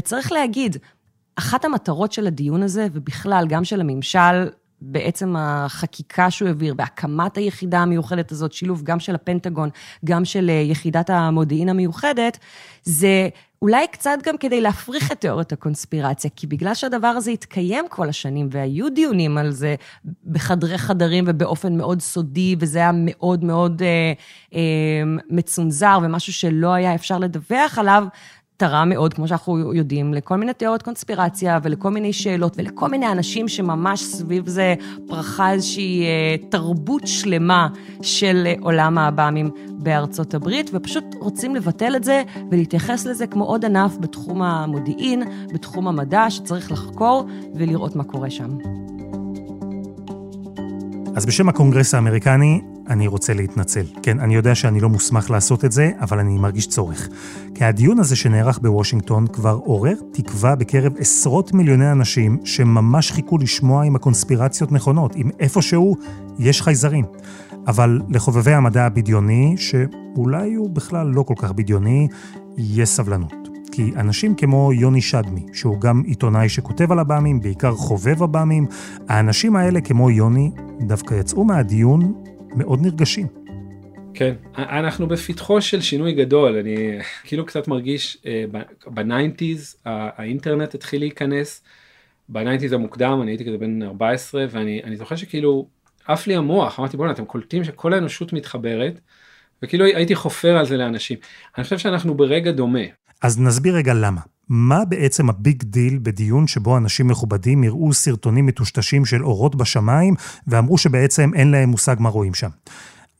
וצריך 0.05 0.31
להגיד, 0.31 0.77
אחת 1.35 1.65
המטרות 1.65 2.11
של 2.11 2.27
הדיון 2.27 2.63
הזה, 2.63 2.87
ובכלל, 2.93 3.45
גם 3.49 3.63
של 3.63 3.81
הממשל, 3.81 4.49
בעצם 4.81 5.35
החקיקה 5.37 6.31
שהוא 6.31 6.47
העביר, 6.47 6.73
בהקמת 6.73 7.37
היחידה 7.37 7.79
המיוחדת 7.79 8.31
הזאת, 8.31 8.53
שילוב 8.53 8.83
גם 8.83 8.99
של 8.99 9.15
הפנטגון, 9.15 9.69
גם 10.05 10.25
של 10.25 10.49
אה, 10.49 10.53
יחידת 10.53 11.09
המודיעין 11.09 11.69
המיוחדת, 11.69 12.37
זה 12.83 13.29
אולי 13.61 13.87
קצת 13.91 14.17
גם 14.23 14.37
כדי 14.37 14.61
להפריך 14.61 15.11
את 15.11 15.21
תיאוריות 15.21 15.51
הקונספירציה, 15.51 16.29
כי 16.35 16.47
בגלל 16.47 16.73
שהדבר 16.73 17.07
הזה 17.07 17.31
התקיים 17.31 17.85
כל 17.89 18.09
השנים, 18.09 18.47
והיו 18.51 18.89
דיונים 18.89 19.37
על 19.37 19.51
זה 19.51 19.75
בחדרי 20.25 20.77
חדרים 20.77 21.23
ובאופן 21.27 21.77
מאוד 21.77 22.01
סודי, 22.01 22.55
וזה 22.59 22.79
היה 22.79 22.91
מאוד 22.93 23.43
מאוד 23.43 23.81
אה, 23.81 24.13
אה, 24.53 25.03
מצונזר, 25.29 25.99
ומשהו 26.03 26.33
שלא 26.33 26.73
היה 26.73 26.95
אפשר 26.95 27.17
לדווח 27.17 27.79
עליו, 27.79 28.05
תרם 28.57 28.89
מאוד, 28.89 29.13
כמו 29.13 29.27
שאנחנו 29.27 29.73
יודעים, 29.73 30.13
לכל 30.13 30.35
מיני 30.35 30.53
תיאוריות 30.53 30.81
קונספירציה 30.81 31.59
ולכל 31.63 31.89
מיני 31.89 32.13
שאלות 32.13 32.53
ולכל 32.57 32.87
מיני 32.87 33.11
אנשים 33.11 33.47
שממש 33.47 34.03
סביב 34.03 34.47
זה 34.47 34.75
פרחה 35.07 35.51
איזושהי 35.51 36.03
אה, 36.03 36.35
תרבות 36.49 37.01
שלמה 37.05 37.67
של 38.01 38.43
אה, 38.45 38.53
עולם 38.61 38.97
האב"מים 38.97 39.49
בארצות 39.71 40.33
הברית, 40.33 40.69
ופשוט 40.73 41.03
רוצים 41.19 41.55
לבטל 41.55 41.95
את 41.95 42.03
זה 42.03 42.23
ולהתייחס 42.51 43.05
לזה 43.05 43.27
כמו 43.27 43.43
עוד 43.43 43.65
ענף 43.65 43.97
בתחום 43.99 44.41
המודיעין, 44.41 45.23
בתחום 45.53 45.87
המדע, 45.87 46.29
שצריך 46.29 46.71
לחקור 46.71 47.25
ולראות 47.55 47.95
מה 47.95 48.03
קורה 48.03 48.29
שם. 48.29 48.49
אז 51.15 51.25
בשם 51.25 51.49
הקונגרס 51.49 51.93
האמריקני, 51.93 52.61
אני 52.87 53.07
רוצה 53.07 53.33
להתנצל. 53.33 53.85
כן, 54.03 54.19
אני 54.19 54.35
יודע 54.35 54.55
שאני 54.55 54.79
לא 54.79 54.89
מוסמך 54.89 55.29
לעשות 55.29 55.65
את 55.65 55.71
זה, 55.71 55.91
אבל 56.01 56.19
אני 56.19 56.37
מרגיש 56.37 56.67
צורך. 56.67 57.09
כי 57.55 57.63
הדיון 57.63 57.99
הזה 57.99 58.15
שנערך 58.15 58.59
בוושינגטון 58.59 59.27
כבר 59.27 59.59
עורר 59.63 59.93
תקווה 60.11 60.55
בקרב 60.55 60.93
עשרות 60.97 61.53
מיליוני 61.53 61.91
אנשים 61.91 62.37
שממש 62.45 63.11
חיכו 63.11 63.37
לשמוע 63.37 63.83
אם 63.83 63.95
הקונספירציות 63.95 64.71
נכונות, 64.71 65.15
אם 65.15 65.29
איפשהו 65.39 65.95
יש 66.39 66.61
חייזרים. 66.61 67.05
אבל 67.67 68.01
לחובבי 68.09 68.53
המדע 68.53 68.85
הבדיוני, 68.85 69.55
שאולי 69.57 70.53
הוא 70.53 70.69
בכלל 70.69 71.07
לא 71.07 71.23
כל 71.23 71.35
כך 71.37 71.51
בדיוני, 71.51 72.07
יש 72.57 72.89
סבלנות. 72.89 73.54
כי 73.75 73.91
אנשים 73.95 74.35
כמו 74.35 74.73
יוני 74.73 75.01
שדמי, 75.01 75.45
שהוא 75.53 75.81
גם 75.81 76.03
עיתונאי 76.05 76.49
שכותב 76.49 76.91
על 76.91 76.99
הבאמים, 76.99 77.39
בעיקר 77.41 77.71
חובב 77.71 78.23
הבאמים, 78.23 78.67
האנשים 79.09 79.55
האלה 79.55 79.81
כמו 79.81 80.11
יוני 80.11 80.51
דווקא 80.79 81.15
יצאו 81.15 81.43
מהדיון 81.43 82.23
מאוד 82.55 82.81
נרגשים. 82.81 83.27
כן, 84.13 84.33
אנחנו 84.57 85.07
בפתחו 85.07 85.61
של 85.61 85.81
שינוי 85.81 86.13
גדול, 86.13 86.57
אני 86.57 86.75
כאילו 87.23 87.45
קצת 87.45 87.67
מרגיש, 87.67 88.17
אה, 88.25 88.45
ב 88.87 88.97
nineties 88.97 89.75
האינטרנט 89.85 90.75
התחיל 90.75 91.01
להיכנס, 91.01 91.63
ב 92.29 92.34
nineties 92.34 92.73
המוקדם, 92.73 93.19
אני 93.21 93.31
הייתי 93.31 93.45
כזה 93.45 93.57
בן 93.57 93.83
14, 93.83 94.45
ואני 94.49 94.95
זוכר 94.97 95.15
שכאילו 95.15 95.67
עף 96.07 96.27
לי 96.27 96.35
המוח, 96.35 96.79
אמרתי 96.79 96.97
בוא'נה 96.97 97.11
אתם 97.11 97.25
קולטים 97.25 97.63
שכל 97.63 97.93
האנושות 97.93 98.33
מתחברת, 98.33 98.99
וכאילו 99.63 99.85
הייתי 99.85 100.15
חופר 100.15 100.57
על 100.57 100.65
זה 100.65 100.77
לאנשים. 100.77 101.17
אני 101.57 101.63
חושב 101.63 101.77
שאנחנו 101.77 102.15
ברגע 102.15 102.51
דומה. 102.51 103.04
אז 103.21 103.39
נסביר 103.39 103.75
רגע 103.75 103.93
למה. 103.93 104.21
מה 104.49 104.85
בעצם 104.85 105.29
ה 105.29 105.38
big 105.38 105.63
deal 105.63 105.99
בדיון 106.01 106.47
שבו 106.47 106.77
אנשים 106.77 107.07
מכובדים 107.07 107.63
הראו 107.63 107.93
סרטונים 107.93 108.45
מטושטשים 108.45 109.05
של 109.05 109.23
אורות 109.23 109.55
בשמיים 109.55 110.13
ואמרו 110.47 110.77
שבעצם 110.77 111.31
אין 111.35 111.51
להם 111.51 111.69
מושג 111.69 111.95
מה 111.99 112.09
רואים 112.09 112.33
שם? 112.33 112.49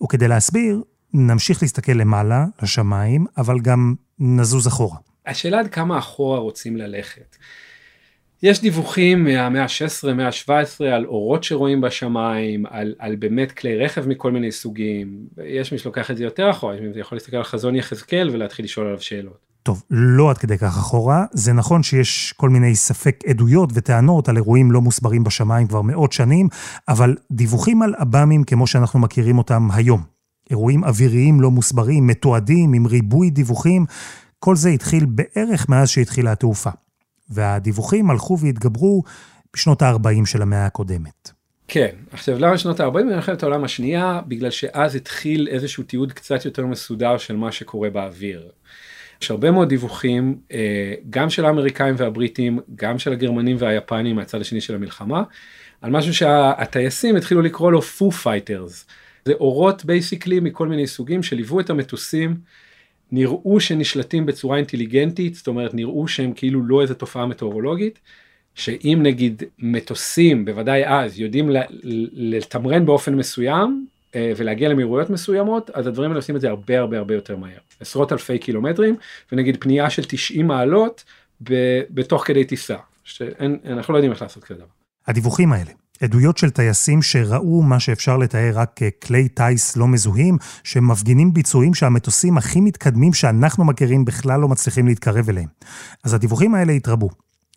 וכדי 0.04 0.28
להסביר, 0.28 0.82
נמשיך 1.14 1.62
להסתכל 1.62 1.92
למעלה, 1.92 2.46
לשמיים, 2.62 3.26
אבל 3.38 3.60
גם 3.60 3.96
נזוז 4.20 4.68
אחורה. 4.68 4.98
השאלה 5.26 5.60
עד 5.60 5.68
כמה 5.68 5.98
אחורה 5.98 6.40
רוצים 6.40 6.78
ללכת. 6.78 7.36
יש 8.44 8.62
דיווחים 8.62 9.24
מהמאה 9.24 9.64
ה-16, 9.64 10.14
מאה 10.14 10.28
ה-17 10.28 10.86
על 10.86 11.06
אורות 11.06 11.44
שרואים 11.44 11.82
בשמיים, 11.82 12.66
על, 12.70 12.96
על 13.00 13.16
באמת 13.16 13.52
כלי 13.52 13.78
רכב 13.78 14.08
מכל 14.08 14.32
מיני 14.32 14.52
סוגים. 14.52 15.28
יש 15.46 15.72
מי 15.72 15.78
שלוקח 15.78 16.12
את 16.12 16.18
זה 16.18 16.24
יותר 16.24 16.50
אחורה, 16.50 16.76
יש 16.76 16.82
מי 16.82 16.94
שיכול 16.94 17.16
להסתכל 17.16 17.38
על 17.38 17.44
חזון 17.44 17.76
יחזקאל 17.76 18.30
ולהתחיל 18.30 18.66
לשאול 18.66 18.86
עליו 18.86 19.02
שאלות. 19.02 19.55
טוב, 19.66 19.84
לא 19.90 20.30
עד 20.30 20.38
כדי 20.38 20.58
כך 20.58 20.78
אחורה. 20.78 21.26
זה 21.32 21.54
נכון 21.54 21.84
שיש 21.84 22.34
כל 22.38 22.50
מיני 22.50 22.76
ספק 22.76 23.20
עדויות 23.28 23.70
וטענות 23.74 24.30
על 24.30 24.36
אירועים 24.36 24.72
לא 24.72 24.82
מוסברים 24.82 25.24
בשמיים 25.24 25.68
כבר 25.68 25.82
מאות 25.82 26.12
שנים, 26.14 26.48
אבל 26.88 27.16
דיווחים 27.32 27.82
על 27.82 27.94
עב"מים 27.98 28.44
כמו 28.44 28.68
שאנחנו 28.68 29.00
מכירים 29.00 29.38
אותם 29.38 29.68
היום. 29.74 30.04
אירועים 30.50 30.84
אוויריים 30.84 31.42
לא 31.42 31.52
מוסברים, 31.52 32.08
מתועדים, 32.08 32.74
עם 32.74 32.86
ריבוי 32.86 33.30
דיווחים, 33.30 33.86
כל 34.40 34.56
זה 34.56 34.70
התחיל 34.70 35.06
בערך 35.06 35.70
מאז 35.70 35.90
שהתחילה 35.90 36.32
התעופה. 36.32 36.70
והדיווחים 37.30 38.10
הלכו 38.10 38.40
והתגברו 38.40 39.04
בשנות 39.54 39.82
ה-40 39.82 40.26
של 40.26 40.42
המאה 40.42 40.66
הקודמת. 40.66 41.32
כן, 41.68 41.96
עכשיו 42.12 42.40
למה 42.40 42.58
שנות 42.58 42.80
ה-40 42.80 42.90
במלחמת 42.92 43.44
העולם 43.44 43.64
השנייה? 43.64 44.22
בגלל 44.28 44.52
שאז 44.52 44.96
התחיל 44.96 45.48
איזשהו 45.52 45.84
תיעוד 45.84 46.14
קצת 46.14 46.46
יותר 46.46 46.66
מסודר 46.66 47.18
של 47.18 47.36
מה 47.36 47.52
שקורה 47.52 47.90
באוויר. 47.90 48.50
יש 49.26 49.32
הרבה 49.32 49.52
מאוד 49.52 49.70
דיווחים, 49.70 50.38
אה, 50.52 50.94
גם 51.10 51.30
של 51.30 51.46
האמריקאים 51.46 51.96
והבריטים, 51.98 52.60
גם 52.76 53.00
של 53.00 53.12
הגרמנים 53.14 53.58
והיפנים 53.60 54.16
מהצד 54.16 54.42
השני 54.42 54.62
של 54.62 54.76
המלחמה, 54.76 55.24
על 55.82 55.92
משהו 55.92 56.14
שהטייסים 56.14 57.16
התחילו 57.16 57.42
לקרוא 57.42 57.72
לו 57.72 57.82
foo 57.82 58.12
fighters. 58.12 58.86
זה 59.26 59.34
אורות 59.34 59.86
basically 59.86 60.40
מכל 60.40 60.68
מיני 60.68 60.88
סוגים 60.88 61.24
שליוו 61.24 61.60
את 61.60 61.70
המטוסים, 61.70 62.36
נראו 63.12 63.60
שנשלטים 63.60 64.26
בצורה 64.26 64.58
אינטליגנטית, 64.58 65.36
זאת 65.36 65.48
אומרת 65.48 65.74
נראו 65.74 66.08
שהם 66.08 66.34
כאילו 66.34 66.64
לא 66.64 66.82
איזה 66.82 66.94
תופעה 66.94 67.26
מטאורולוגית, 67.26 68.00
שאם 68.56 69.00
נגיד 69.04 69.44
מטוסים, 69.60 70.46
בוודאי 70.46 70.86
אז, 70.86 71.20
יודעים 71.20 71.50
לתמרן 72.14 72.86
באופן 72.86 73.16
מסוים, 73.16 73.86
ולהגיע 74.38 74.70
למהירויות 74.70 75.10
מסוימות, 75.10 75.70
אז 75.74 75.88
הדברים 75.88 76.12
האלה 76.12 76.20
עושים 76.20 76.36
את 76.36 76.42
זה 76.42 76.50
הרבה 76.50 76.80
הרבה 76.80 76.98
הרבה 76.98 77.14
יותר 77.14 77.38
מהר. 77.38 77.58
עשרות 77.80 78.12
אלפי 78.12 78.40
קילומטרים, 78.40 78.96
ונגיד 79.32 79.58
פנייה 79.60 79.90
של 79.90 80.04
90 80.04 80.48
מעלות 80.48 81.04
ב- 81.44 81.82
בתוך 81.90 82.28
כדי 82.28 82.46
טיסה, 82.46 82.78
שאנחנו 83.04 83.94
לא 83.94 83.98
יודעים 83.98 84.12
איך 84.12 84.22
לעשות 84.22 84.44
כזה 84.44 84.60
דבר. 84.60 84.68
הדיווחים 85.08 85.54
האלה, 85.54 85.72
עדויות 86.02 86.38
של 86.38 86.50
טייסים 86.50 87.02
שראו 87.02 87.62
מה 87.62 87.80
שאפשר 87.80 88.18
לתאר 88.18 88.52
רק 88.54 88.80
ככלי 89.02 89.28
טיס 89.30 89.78
לא 89.78 89.88
מזוהים, 89.88 90.38
שמפגינים 90.64 91.34
ביצועים 91.34 91.74
שהמטוסים 91.74 92.38
הכי 92.38 92.62
מתקדמים 92.62 93.14
שאנחנו 93.14 93.66
מכירים 93.66 94.06
בכלל 94.06 94.40
לא 94.40 94.48
מצליחים 94.48 94.88
להתקרב 94.88 95.30
אליהם. 95.30 95.48
אז 96.04 96.14
הדיווחים 96.14 96.56
האלה 96.56 96.74
התרבו. 96.74 97.10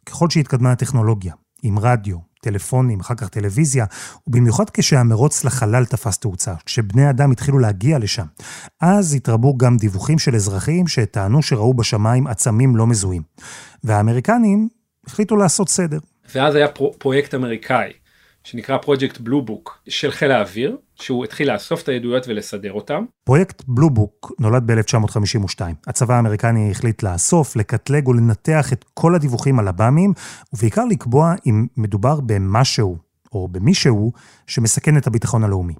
ככל 0.06 0.30
שהתקדמה 0.30 0.72
הטכנולוגיה, 0.72 1.34
עם 1.62 1.78
רדיו, 1.78 2.27
טלפונים, 2.40 3.00
אחר 3.00 3.14
כך 3.14 3.28
טלוויזיה, 3.28 3.84
ובמיוחד 4.26 4.70
כשהמרוץ 4.70 5.44
לחלל 5.44 5.84
תפס 5.84 6.18
תאוצה, 6.18 6.54
כשבני 6.66 7.10
אדם 7.10 7.30
התחילו 7.30 7.58
להגיע 7.58 7.98
לשם. 7.98 8.26
אז 8.80 9.14
התרבו 9.14 9.56
גם 9.56 9.76
דיווחים 9.76 10.18
של 10.18 10.34
אזרחים 10.34 10.88
שטענו 10.88 11.42
שראו 11.42 11.74
בשמיים 11.74 12.26
עצמים 12.26 12.76
לא 12.76 12.86
מזוהים. 12.86 13.22
והאמריקנים 13.84 14.68
החליטו 15.06 15.36
לעשות 15.36 15.68
סדר. 15.68 15.98
ואז 16.34 16.54
היה 16.54 16.68
פרו- 16.68 16.92
פרויקט 16.98 17.34
אמריקאי, 17.34 17.92
שנקרא 18.48 18.78
פרויקט 18.78 19.18
בלו 19.18 19.42
בוק 19.42 19.82
של 19.88 20.10
חיל 20.10 20.30
האוויר, 20.30 20.76
שהוא 20.94 21.24
התחיל 21.24 21.52
לאסוף 21.52 21.82
את 21.82 21.88
העדויות 21.88 22.28
ולסדר 22.28 22.72
אותם. 22.72 23.04
פרויקט 23.24 23.62
בלו 23.66 23.90
בוק 23.90 24.32
נולד 24.38 24.66
ב-1952. 24.66 25.60
הצבא 25.86 26.14
האמריקני 26.14 26.70
החליט 26.70 27.02
לאסוף, 27.02 27.56
לקטלג 27.56 28.08
ולנתח 28.08 28.72
את 28.72 28.84
כל 28.94 29.14
הדיווחים 29.14 29.58
על 29.58 29.68
עב"מים, 29.68 30.12
ובעיקר 30.52 30.84
לקבוע 30.84 31.34
אם 31.46 31.66
מדובר 31.76 32.20
במשהו, 32.20 32.98
או 33.32 33.48
במישהו, 33.48 34.12
שמסכן 34.46 34.96
את 34.96 35.06
הביטחון 35.06 35.44
הלאומי. 35.44 35.74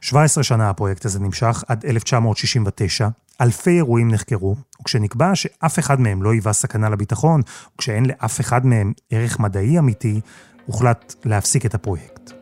17 0.00 0.44
שנה 0.44 0.70
הפרויקט 0.70 1.04
הזה 1.04 1.20
נמשך, 1.20 1.64
עד 1.68 1.84
1969. 1.86 3.08
אלפי 3.40 3.70
אירועים 3.70 4.08
נחקרו, 4.10 4.56
וכשנקבע 4.80 5.34
שאף 5.34 5.78
אחד 5.78 6.00
מהם 6.00 6.22
לא 6.22 6.32
היווה 6.32 6.52
סכנה 6.52 6.88
לביטחון, 6.88 7.40
וכשאין 7.74 8.06
לאף 8.06 8.40
אחד 8.40 8.66
מהם 8.66 8.92
ערך 9.10 9.40
מדעי 9.40 9.78
אמיתי, 9.78 10.20
הוחלט 10.66 11.14
להפסיק 11.24 11.66
את 11.66 11.74
הפרויקט. 11.74 12.32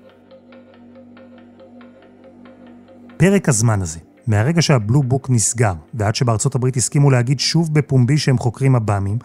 פרק 3.17 3.49
הזמן 3.49 3.83
הזה, 3.83 3.99
מהרגע 4.27 4.63
שהבלו 4.63 5.03
בוק 5.03 5.31
נסגר, 5.31 5.75
ועד 5.95 6.15
שבארצות 6.15 6.55
הברית 6.55 6.77
הסכימו 6.77 7.11
להגיד 7.11 7.41
שוב 7.41 7.75
בפומבי 7.75 8.19
שהם 8.19 8.39
חוקרים 8.39 8.77
עב"מים, 8.77 9.19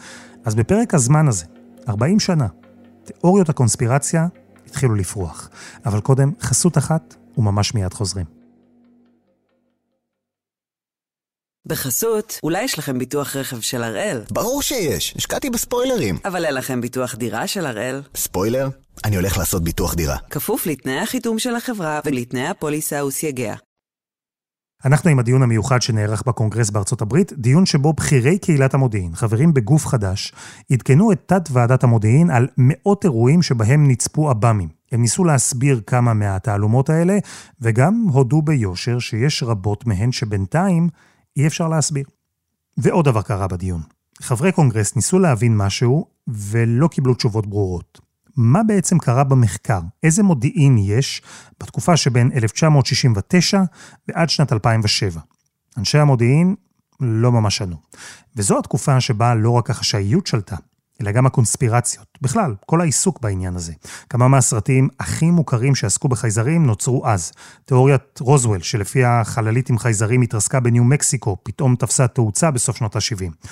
אז 0.46 0.56
בפרק 0.56 0.94
הזמן 0.94 1.28
הזה, 1.28 1.46
40 1.90 2.20
שנה, 2.20 2.48
תיאוריות 3.04 3.50
הקונספירציה 3.50 4.28
התחילו 4.68 4.96
לפרוח. 4.96 5.50
אבל 5.86 6.00
קודם, 6.02 6.32
חסות 6.42 6.78
אחת, 6.78 7.16
וממש 7.38 7.74
מיד 7.74 7.94
חוזרים. 7.94 8.39
בחסות, 11.68 12.40
אולי 12.44 12.64
יש 12.64 12.80
לכם 12.80 13.00
ביטוח 13.00 13.36
רכב 13.36 13.60
של 13.60 13.84
הראל, 13.84 14.22
ברור 14.32 14.62
שיש, 14.62 15.14
השקעתי 15.18 15.50
בספוילרים. 15.50 16.18
אבל 16.26 16.46
אין 16.46 16.54
לכם 16.54 16.82
ביטוח 16.82 17.16
דירה 17.16 17.48
של 17.48 17.66
הראל. 17.66 18.02
ספוילר? 18.16 18.70
אני 19.06 19.16
הולך 19.16 19.38
לעשות 19.38 19.64
ביטוח 19.64 19.96
דירה. 19.96 20.18
כפוף 20.30 20.66
לתנאי 20.66 21.00
החיתום 21.00 21.40
של 21.40 21.56
החברה 21.56 22.00
ולתנאי 22.06 22.48
הפוליסה 22.48 23.06
וסייגיה. 23.06 23.56
אנחנו 24.86 25.10
עם 25.10 25.20
הדיון 25.20 25.44
המיוחד 25.44 25.82
שנערך 25.82 26.24
בקונגרס 26.28 26.70
בארצות 26.70 27.02
הברית, 27.02 27.34
דיון 27.34 27.66
שבו 27.66 27.94
בכירי 27.94 28.38
קהילת 28.38 28.74
המודיעין, 28.74 29.16
חברים 29.16 29.54
בגוף 29.54 29.86
חדש, 29.86 30.34
עדכנו 30.72 31.12
את 31.12 31.20
תת 31.26 31.50
ועדת 31.52 31.84
המודיעין 31.84 32.30
על 32.30 32.48
מאות 32.58 33.04
אירועים 33.04 33.42
שבהם 33.42 33.88
נצפו 33.88 34.30
עב"מים. 34.30 34.70
הם 34.92 35.02
ניסו 35.02 35.24
להסביר 35.24 35.82
כמה 35.88 36.14
מהתעלומות 36.14 36.90
האלה, 36.90 37.18
וגם 37.62 38.06
הודו 38.12 38.42
ביושר 38.42 39.00
שיש 39.00 39.44
רבות 39.44 39.88
מהן 39.88 40.12
שבינתיים 40.12 40.90
אי 41.40 41.48
אפשר 41.48 41.68
להסביר. 41.68 42.06
ועוד 42.78 43.06
דבר 43.06 43.22
קרה 43.22 43.48
בדיון. 43.48 43.82
חברי 44.22 44.52
קונגרס 44.52 44.96
ניסו 44.96 45.20
להבין 45.20 45.58
משהו 45.58 46.06
ולא 46.28 46.88
קיבלו 46.88 47.14
תשובות 47.14 47.48
ברורות. 47.48 48.02
מה 48.38 48.64
בעצם 48.64 49.00
קרה 49.00 49.24
במחקר? 49.24 49.80
איזה 50.04 50.24
מודיעין 50.24 50.78
יש 50.78 51.22
בתקופה 51.60 51.98
שבין 51.98 52.32
1969 52.36 53.62
ועד 54.08 54.30
שנת 54.30 54.54
2007? 54.54 55.22
אנשי 55.78 55.98
המודיעין 55.98 56.56
לא 57.00 57.32
ממש 57.32 57.62
ענו. 57.62 57.76
וזו 58.36 58.60
התקופה 58.60 59.02
שבה 59.02 59.36
לא 59.36 59.52
רק 59.52 59.70
החשאיות 59.70 60.28
שלטה, 60.28 60.56
אלא 61.02 61.12
גם 61.12 61.26
הקונספירציות. 61.26 62.18
בכלל, 62.22 62.56
כל 62.66 62.82
העיסוק 62.82 63.22
בעניין 63.22 63.56
הזה. 63.56 63.74
כמה 64.10 64.28
מהסרטים 64.28 64.90
הכי 65.00 65.32
מוכרים 65.32 65.76
שעסקו 65.76 66.08
בחייזרים 66.08 66.66
נוצרו 66.66 67.08
אז. 67.08 67.32
תיאוריית 67.66 68.20
רוזוול, 68.20 68.62
שלפיה 68.62 69.22
חללית 69.24 69.70
עם 69.70 69.78
חייזרים 69.78 70.22
התרסקה 70.22 70.60
בניו 70.60 70.84
מקסיקו, 70.84 71.38
פתאום 71.44 71.76
תפסה 71.76 72.08
תאוצה 72.08 72.52
בסוף 72.52 72.78
שנות 72.78 72.96
ה-70. 72.96 73.48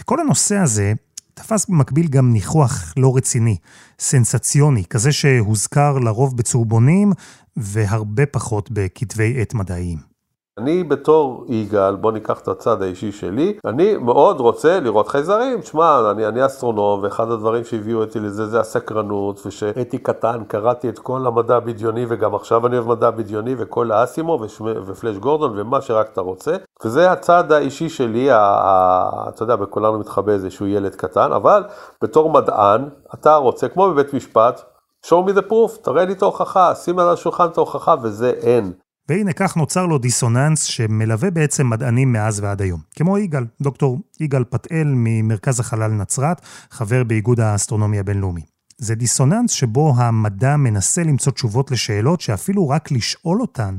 וכל 0.00 0.20
הנושא 0.20 0.56
הזה 0.56 0.92
תפס 1.34 1.66
במקביל 1.66 2.08
גם 2.08 2.32
ניחוח 2.32 2.94
לא 2.96 3.16
רציני, 3.16 3.56
סנסציוני, 3.98 4.84
כזה 4.84 5.12
שהוזכר 5.12 5.98
לרוב 5.98 6.36
בצהובונים 6.36 7.12
והרבה 7.56 8.26
פחות 8.26 8.70
בכתבי 8.70 9.40
עת 9.40 9.54
מדעיים. 9.54 10.13
אני 10.58 10.84
בתור 10.84 11.44
יגאל, 11.48 11.96
בוא 11.96 12.12
ניקח 12.12 12.40
את 12.40 12.48
הצד 12.48 12.82
האישי 12.82 13.12
שלי, 13.12 13.58
אני 13.64 13.96
מאוד 13.96 14.40
רוצה 14.40 14.80
לראות 14.80 15.08
חייזרים. 15.08 15.60
תשמע, 15.60 16.10
אני, 16.10 16.26
אני 16.26 16.46
אסטרונום, 16.46 17.00
ואחד 17.02 17.30
הדברים 17.30 17.64
שהביאו 17.64 18.00
אותי 18.00 18.20
לזה 18.20 18.46
זה 18.46 18.60
הסקרנות, 18.60 19.46
ושהייתי 19.46 19.98
קטן, 19.98 20.44
קראתי 20.48 20.88
את 20.88 20.98
כל 20.98 21.26
המדע 21.26 21.56
הבדיוני, 21.56 22.06
וגם 22.08 22.34
עכשיו 22.34 22.66
אני 22.66 22.78
אוהב 22.78 22.88
מדע 22.88 23.10
בדיוני, 23.10 23.54
וכל 23.58 23.92
האסימו, 23.92 24.38
ופלאש 24.86 25.16
גורדון, 25.16 25.58
ומה 25.58 25.80
שרק 25.80 26.08
אתה 26.12 26.20
רוצה. 26.20 26.56
וזה 26.84 27.12
הצד 27.12 27.52
האישי 27.52 27.88
שלי, 27.88 28.30
ה, 28.30 28.38
ה, 28.38 29.28
אתה 29.28 29.42
יודע, 29.42 29.56
בכולנו 29.56 29.98
מתחבא 29.98 30.32
איזשהו 30.32 30.66
ילד 30.66 30.94
קטן, 30.94 31.32
אבל 31.32 31.64
בתור 32.02 32.30
מדען, 32.32 32.88
אתה 33.14 33.36
רוצה, 33.36 33.68
כמו 33.68 33.90
בבית 33.90 34.14
משפט, 34.14 34.62
show 35.06 35.28
me 35.28 35.38
the 35.38 35.50
proof, 35.50 35.82
תראה 35.82 36.04
לי 36.04 36.12
את 36.12 36.22
ההוכחה, 36.22 36.74
שים 36.74 36.98
על 36.98 37.08
השולחן 37.08 37.46
את 37.46 37.56
ההוכחה, 37.58 37.94
וזה 38.02 38.30
אין. 38.30 38.72
והנה 39.08 39.32
כך 39.32 39.56
נוצר 39.56 39.86
לו 39.86 39.98
דיסוננס 39.98 40.62
שמלווה 40.62 41.30
בעצם 41.30 41.70
מדענים 41.70 42.12
מאז 42.12 42.40
ועד 42.40 42.62
היום. 42.62 42.80
כמו 42.96 43.18
יגאל, 43.18 43.44
דוקטור 43.62 43.98
יגאל 44.20 44.44
פתאל 44.44 44.92
ממרכז 44.96 45.60
החלל 45.60 45.90
נצרת, 45.90 46.40
חבר 46.70 47.04
באיגוד 47.04 47.40
האסטרונומי 47.40 47.98
הבינלאומי. 47.98 48.42
זה 48.78 48.94
דיסוננס 48.94 49.50
שבו 49.50 49.92
המדע 49.96 50.56
מנסה 50.56 51.02
למצוא 51.02 51.32
תשובות 51.32 51.70
לשאלות 51.70 52.20
שאפילו 52.20 52.68
רק 52.68 52.92
לשאול 52.92 53.40
אותן, 53.40 53.78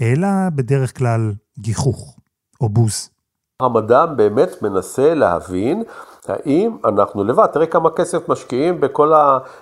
העלה 0.00 0.48
בדרך 0.54 0.98
כלל 0.98 1.32
גיחוך 1.58 2.16
או 2.60 2.68
בוז. 2.68 3.10
המדע 3.62 4.06
באמת 4.06 4.62
מנסה 4.62 5.14
להבין 5.14 5.82
האם 6.30 6.76
אנחנו 6.84 7.24
לבד, 7.24 7.46
תראה 7.46 7.66
כמה 7.66 7.90
כסף 7.90 8.28
משקיעים 8.28 8.80
בכל 8.80 9.12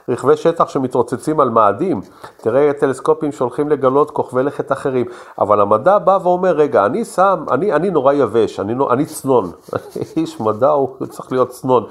הרכבי 0.08 0.37
שטח 0.37 0.68
שמתרוצצים 0.68 1.40
על 1.40 1.50
מאדים, 1.50 2.00
תראה 2.37 2.73
טלסקופים 2.73 3.32
שהולכים 3.32 3.68
לגלות 3.68 4.11
כוכבי 4.11 4.42
לכת 4.42 4.73
אחרים, 4.73 5.06
אבל 5.38 5.61
המדע 5.61 5.99
בא 5.99 6.18
ואומר, 6.23 6.52
רגע, 6.56 6.87
אני 6.87 7.04
שם, 7.04 7.44
אני, 7.50 7.73
אני 7.73 7.90
נורא 7.90 8.12
יבש, 8.12 8.61
אני, 8.61 8.75
אני 8.90 9.06
צנון, 9.06 9.50
איש 10.16 10.40
מדע 10.40 10.70
הוא 10.70 11.06
צריך 11.06 11.33
להיות 11.33 11.48
צנון, 11.48 11.87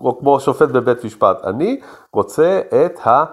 או 0.00 0.18
כמו 0.18 0.40
שופט 0.40 0.68
בבית 0.68 1.04
משפט, 1.04 1.44
אני 1.44 1.80
רוצה 2.12 2.60
את 2.86 3.06
ה... 3.06 3.24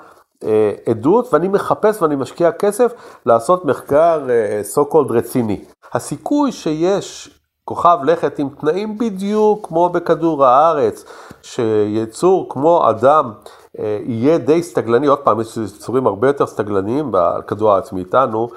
עדות 0.86 1.34
ואני 1.34 1.48
מחפש 1.48 2.02
ואני 2.02 2.16
משקיע 2.16 2.52
כסף 2.52 2.94
לעשות 3.26 3.66
מחקר 3.66 4.28
so 4.76 4.94
called 4.94 5.12
רציני. 5.12 5.66
הסיכוי 5.94 6.52
שיש 6.52 7.41
כוכב 7.72 7.98
לכת 8.04 8.40
עם 8.40 8.50
תנאים 8.50 8.98
בדיוק 8.98 9.68
כמו 9.68 9.90
בכדור 9.90 10.46
הארץ, 10.46 11.06
שיצור 11.42 12.48
כמו 12.50 12.90
אדם 12.90 13.32
אה, 13.80 14.00
יהיה 14.06 14.38
די 14.38 14.64
סטגלני, 14.64 15.08
עוד 15.08 15.20
פעם, 15.20 15.42
יש 15.42 15.58
יצורים 15.58 16.08
הרבה 16.08 16.28
יותר 16.28 16.48
סטגלניים 16.48 17.12
בכדור 17.12 17.72
הארץ 17.72 17.92
מאיתנו, 17.92 18.50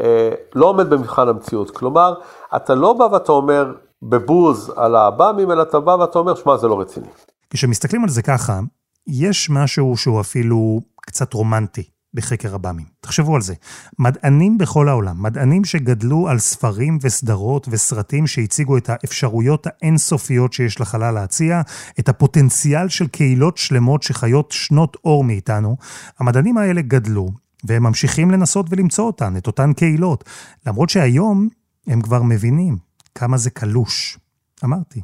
אה, 0.00 0.30
לא 0.54 0.66
עומד 0.66 0.90
במבחן 0.90 1.28
המציאות. 1.28 1.70
כלומר, 1.70 2.14
אתה 2.56 2.74
לא 2.74 2.92
בא 2.92 3.04
ואתה 3.04 3.32
אומר 3.32 3.72
בבוז 4.02 4.72
על 4.76 4.96
האב"מים, 4.96 5.50
אלא 5.50 5.62
אתה 5.62 5.80
בא 5.80 5.90
ואתה 5.90 6.18
אומר, 6.18 6.34
שמע, 6.34 6.56
זה 6.56 6.68
לא 6.68 6.80
רציני. 6.80 7.08
כשמסתכלים 7.50 8.02
על 8.02 8.08
זה 8.08 8.22
ככה, 8.22 8.60
יש 9.06 9.50
משהו 9.50 9.96
שהוא 9.96 10.20
אפילו 10.20 10.80
קצת 11.00 11.32
רומנטי. 11.32 11.95
בחקר 12.16 12.54
עב"מים. 12.54 12.86
תחשבו 13.00 13.34
על 13.34 13.40
זה. 13.40 13.54
מדענים 13.98 14.58
בכל 14.58 14.88
העולם, 14.88 15.22
מדענים 15.22 15.64
שגדלו 15.64 16.28
על 16.28 16.38
ספרים 16.38 16.98
וסדרות 17.02 17.68
וסרטים 17.70 18.26
שהציגו 18.26 18.76
את 18.76 18.90
האפשרויות 18.90 19.66
האינסופיות 19.66 20.52
שיש 20.52 20.80
לחלל 20.80 21.14
להציע, 21.14 21.60
את 21.98 22.08
הפוטנציאל 22.08 22.88
של 22.88 23.06
קהילות 23.06 23.56
שלמות 23.56 24.02
שחיות 24.02 24.52
שנות 24.52 24.96
אור 25.04 25.24
מאיתנו, 25.24 25.76
המדענים 26.18 26.58
האלה 26.58 26.82
גדלו, 26.82 27.28
והם 27.64 27.82
ממשיכים 27.82 28.30
לנסות 28.30 28.66
ולמצוא 28.70 29.04
אותן, 29.04 29.36
את 29.36 29.46
אותן 29.46 29.72
קהילות, 29.72 30.24
למרות 30.66 30.90
שהיום 30.90 31.48
הם 31.86 32.00
כבר 32.00 32.22
מבינים 32.22 32.76
כמה 33.14 33.36
זה 33.36 33.50
קלוש. 33.50 34.18
אמרתי, 34.64 35.02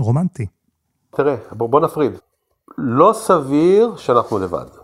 רומנטי. 0.00 0.46
תראה, 1.10 1.34
בוא 1.52 1.80
נפריד. 1.80 2.12
לא 2.78 3.12
סביר 3.14 3.96
שאנחנו 3.96 4.38
לבד. 4.38 4.77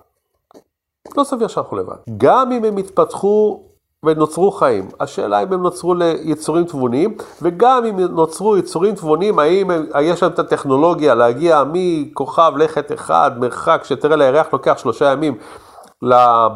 לא 1.17 1.25
סביר 1.25 1.49
שאנחנו 1.49 1.77
לבד. 1.77 1.97
גם 2.17 2.53
אם 2.53 2.65
הם 2.65 2.77
התפתחו 2.77 3.61
ונוצרו 4.05 4.51
חיים, 4.51 4.89
השאלה 5.01 5.43
אם 5.43 5.53
הם 5.53 5.63
נוצרו 5.63 5.95
ליצורים 5.95 6.65
תבוניים, 6.65 7.17
וגם 7.43 7.85
אם 7.85 8.01
נוצרו 8.01 8.57
יצורים 8.57 8.95
תבוניים, 8.95 9.39
האם 9.39 9.71
הם, 9.71 9.87
יש 10.01 10.23
להם 10.23 10.33
את 10.33 10.39
הטכנולוגיה 10.39 11.15
להגיע 11.15 11.65
מכוכב 11.73 12.53
לכת 12.57 12.93
אחד, 12.93 13.31
מרחק 13.39 13.81
שתראה 13.85 14.17
לירח 14.17 14.47
לוקח 14.53 14.75
שלושה 14.79 15.13
ימים, 15.13 15.39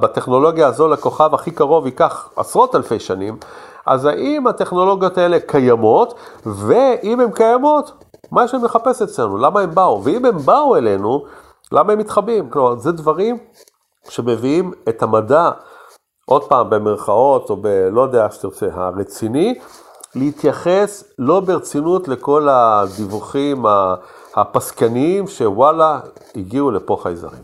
בטכנולוגיה 0.00 0.66
הזו 0.66 0.88
לכוכב 0.88 1.34
הכי 1.34 1.50
קרוב 1.50 1.87
ייקח 1.87 2.28
עשרות 2.37 2.74
אלפי 2.74 3.00
שנים, 3.00 3.37
אז 3.87 4.04
האם 4.04 4.46
הטכנולוגיות 4.46 5.18
האלה 5.18 5.40
קיימות, 5.40 6.14
ואם 6.46 7.20
הן 7.20 7.30
קיימות, 7.30 7.92
מה 8.30 8.44
יש 8.44 8.54
להם 8.54 8.64
לחפש 8.64 9.02
אצלנו? 9.02 9.38
למה 9.38 9.61
הם 9.61 9.74
באו? 9.74 10.04
ואם 10.04 10.24
הם 10.24 10.38
באו 10.38 10.76
אלינו, 10.76 11.24
למה 11.72 11.92
הם 11.92 11.98
מתחבאים? 11.98 12.50
כלומר, 12.50 12.76
זה 12.76 12.92
דברים 12.92 13.38
שמביאים 14.08 14.72
את 14.88 15.02
המדע, 15.02 15.50
עוד 16.26 16.48
פעם 16.48 16.70
במרכאות 16.70 17.50
או 17.50 17.56
בלא 17.56 18.00
יודע 18.00 18.24
איך 18.24 18.32
שתרצה, 18.32 18.66
הרציני, 18.72 19.54
להתייחס 20.14 21.04
לא 21.18 21.40
ברצינות 21.40 22.08
לכל 22.08 22.48
הדיווחים 22.50 23.64
הפסקניים 24.37 25.28
שוואלה, 25.28 26.00
הגיעו 26.37 26.70
לפה 26.70 27.00
חייזרים. 27.02 27.42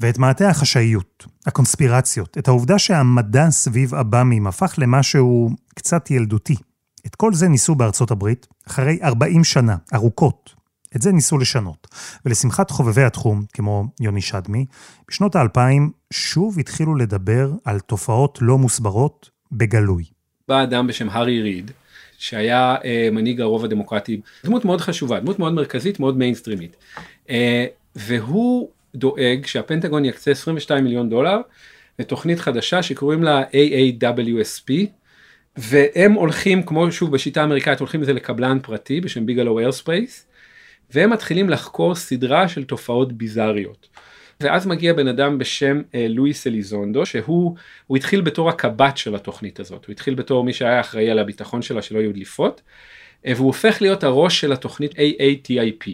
ואת 0.00 0.18
מעטה 0.18 0.48
החשאיות, 0.48 1.24
הקונספירציות, 1.46 2.38
את 2.38 2.48
העובדה 2.48 2.78
שהמדע 2.78 3.50
סביב 3.50 3.94
עב"מים 3.94 4.46
הפך 4.46 4.74
למשהו 4.78 5.50
קצת 5.74 6.10
ילדותי. 6.10 6.56
את 7.06 7.14
כל 7.14 7.34
זה 7.34 7.48
ניסו 7.48 7.74
בארצות 7.74 8.10
הברית, 8.10 8.46
אחרי 8.68 8.98
40 9.02 9.44
שנה, 9.44 9.76
ארוכות, 9.94 10.53
את 10.96 11.02
זה 11.02 11.12
ניסו 11.12 11.38
לשנות. 11.38 11.86
ולשמחת 12.24 12.70
חובבי 12.70 13.02
התחום, 13.02 13.44
כמו 13.52 13.84
יוני 14.00 14.20
שדמי, 14.20 14.66
בשנות 15.08 15.36
האלפיים 15.36 15.90
שוב 16.12 16.58
התחילו 16.58 16.96
לדבר 16.96 17.50
על 17.64 17.80
תופעות 17.80 18.38
לא 18.42 18.58
מוסברות 18.58 19.30
בגלוי. 19.52 20.04
בא 20.48 20.62
אדם 20.62 20.86
בשם 20.86 21.08
הארי 21.10 21.42
ריד, 21.42 21.70
שהיה 22.18 22.76
אה, 22.84 23.08
מנהיג 23.12 23.40
הרוב 23.40 23.64
הדמוקרטי, 23.64 24.20
דמות 24.44 24.64
מאוד 24.64 24.80
חשובה, 24.80 25.20
דמות 25.20 25.38
מאוד 25.38 25.52
מרכזית, 25.52 26.00
מאוד 26.00 26.16
מיינסטרימית. 26.16 26.76
אה, 27.30 27.66
והוא 27.96 28.68
דואג 28.94 29.46
שהפנטגון 29.46 30.04
יקצה 30.04 30.30
22 30.30 30.84
מיליון 30.84 31.10
דולר 31.10 31.40
לתוכנית 31.98 32.40
חדשה 32.40 32.82
שקוראים 32.82 33.22
לה 33.22 33.42
AAWSP, 33.42 34.72
והם 35.56 36.12
הולכים, 36.12 36.62
כמו 36.62 36.92
שוב 36.92 37.12
בשיטה 37.12 37.40
האמריקאית, 37.40 37.80
הולכים 37.80 38.02
לזה 38.02 38.12
לקבלן 38.12 38.58
פרטי 38.62 39.00
בשם 39.00 39.26
Bigelow 39.26 39.58
Aerospace, 39.58 40.26
והם 40.94 41.10
מתחילים 41.10 41.50
לחקור 41.50 41.94
סדרה 41.94 42.48
של 42.48 42.64
תופעות 42.64 43.12
ביזריות. 43.12 43.88
ואז 44.40 44.66
מגיע 44.66 44.92
בן 44.92 45.08
אדם 45.08 45.38
בשם 45.38 45.82
אה, 45.94 46.06
לואיס 46.08 46.46
אליזונדו, 46.46 47.06
שהוא 47.06 47.56
הוא 47.86 47.96
התחיל 47.96 48.20
בתור 48.20 48.48
הקב"ט 48.48 48.96
של 48.96 49.14
התוכנית 49.14 49.60
הזאת, 49.60 49.84
הוא 49.84 49.92
התחיל 49.92 50.14
בתור 50.14 50.44
מי 50.44 50.52
שהיה 50.52 50.80
אחראי 50.80 51.10
על 51.10 51.18
הביטחון 51.18 51.62
שלה 51.62 51.82
שלא 51.82 51.98
היו 51.98 52.12
דליפות, 52.12 52.62
אה, 53.26 53.32
והוא 53.36 53.46
הופך 53.46 53.82
להיות 53.82 54.04
הראש 54.04 54.40
של 54.40 54.52
התוכנית 54.52 54.92
AATIP, 54.92 55.88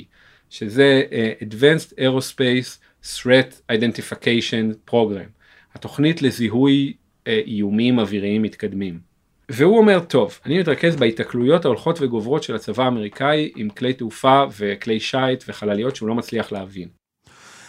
שזה 0.51 1.03
אה, 1.13 1.33
Advanced 1.41 1.93
Aerospace 1.93 2.79
Threat 3.05 3.73
Identification 3.73 4.91
Program, 4.91 5.31
התוכנית 5.75 6.23
לזיהוי 6.23 6.93
אה, 7.27 7.41
איומים 7.47 7.99
אוויריים 7.99 8.43
מתקדמים. 8.43 9.10
והוא 9.53 9.79
אומר, 9.79 10.01
טוב, 10.01 10.39
אני 10.47 10.61
מתרכז 10.61 10.97
בהיתקלויות 10.97 11.65
ההולכות 11.65 11.99
וגוברות 12.01 12.43
של 12.43 12.55
הצבא 12.55 12.85
האמריקאי 12.85 13.51
עם 13.57 13.69
כלי 13.71 13.93
תעופה 13.93 14.45
וכלי 14.59 15.01
שיט 15.01 15.45
וחלליות 15.49 15.97
שהוא 15.97 16.09
לא 16.09 16.15
מצליח 16.15 16.53
להבין. 16.53 16.89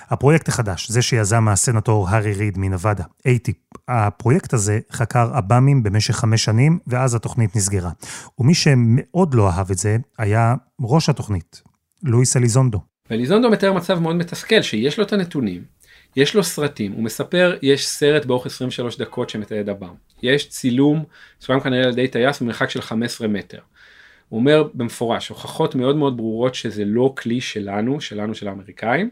הפרויקט 0.09 0.47
החדש, 0.47 0.91
זה 0.91 1.01
שיזם 1.01 1.47
הסנטור 1.47 2.09
הארי 2.09 2.33
ריד 2.33 2.57
מנבדה, 2.57 3.03
אייטיפ, 3.25 3.55
הפרויקט 3.87 4.53
הזה 4.53 4.79
חקר 4.91 5.29
עב"מים 5.33 5.83
במשך 5.83 6.15
חמש 6.15 6.43
שנים, 6.43 6.79
ואז 6.87 7.15
התוכנית 7.15 7.55
נסגרה. 7.55 7.91
ומי 8.39 8.53
שמאוד 8.53 9.33
לא 9.33 9.49
אהב 9.49 9.71
את 9.71 9.77
זה, 9.77 9.97
היה 10.17 10.55
ראש 10.81 11.09
התוכנית, 11.09 11.61
לואיס 12.03 12.37
אליזונדו. 12.37 12.79
ואליזונדו 13.09 13.49
מתאר 13.49 13.73
מצב 13.73 13.99
מאוד 13.99 14.15
מתסכל, 14.15 14.61
שיש 14.61 14.99
לו 14.99 15.05
את 15.05 15.13
הנתונים, 15.13 15.63
יש 16.15 16.35
לו 16.35 16.43
סרטים, 16.43 16.91
הוא 16.91 17.03
מספר, 17.03 17.57
יש 17.61 17.87
סרט 17.87 18.25
באורך 18.25 18.45
23 18.45 18.97
דקות 18.97 19.29
שמתעד 19.29 19.69
עב"ם. 19.69 19.93
יש 20.23 20.49
צילום, 20.49 21.03
צולם 21.39 21.59
כנראה 21.59 21.83
על 21.83 21.89
ידי 21.89 22.07
טייס 22.07 22.41
במרחק 22.41 22.69
של 22.69 22.81
15 22.81 23.27
מטר. 23.27 23.59
הוא 24.29 24.39
אומר 24.39 24.63
במפורש, 24.73 25.29
הוכחות 25.29 25.75
מאוד 25.75 25.95
מאוד 25.95 26.17
ברורות 26.17 26.55
שזה 26.55 26.85
לא 26.85 27.13
כלי 27.17 27.41
שלנו, 27.41 28.01
שלנו 28.01 28.35
של 28.35 28.47
האמריקאים, 28.47 29.09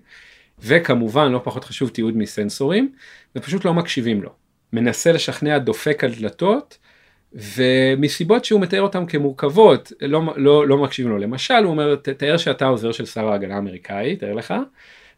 וכמובן, 0.59 1.31
לא 1.31 1.41
פחות 1.43 1.63
חשוב, 1.63 1.89
תיעוד 1.89 2.17
מסנסורים, 2.17 2.91
ופשוט 3.35 3.65
לא 3.65 3.73
מקשיבים 3.73 4.23
לו. 4.23 4.29
מנסה 4.73 5.11
לשכנע, 5.11 5.57
דופק 5.57 6.03
על 6.03 6.11
דלתות, 6.11 6.77
ומסיבות 7.33 8.45
שהוא 8.45 8.61
מתאר 8.61 8.81
אותן 8.81 9.05
כמורכבות, 9.05 9.91
לא, 10.01 10.21
לא, 10.35 10.67
לא 10.67 10.77
מקשיבים 10.77 11.11
לו. 11.11 11.17
למשל, 11.17 11.53
הוא 11.53 11.71
אומר, 11.71 11.95
תאר 11.95 12.37
שאתה 12.37 12.65
עוזר 12.65 12.91
של 12.91 13.05
שר 13.05 13.27
ההגנה 13.27 13.55
האמריקאי, 13.55 14.15
תאר 14.15 14.33
לך, 14.33 14.53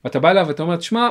ואתה 0.05 0.19
בא 0.19 0.31
אליו 0.31 0.45
ואתה 0.47 0.63
אומר, 0.63 0.75
תשמע, 0.75 1.09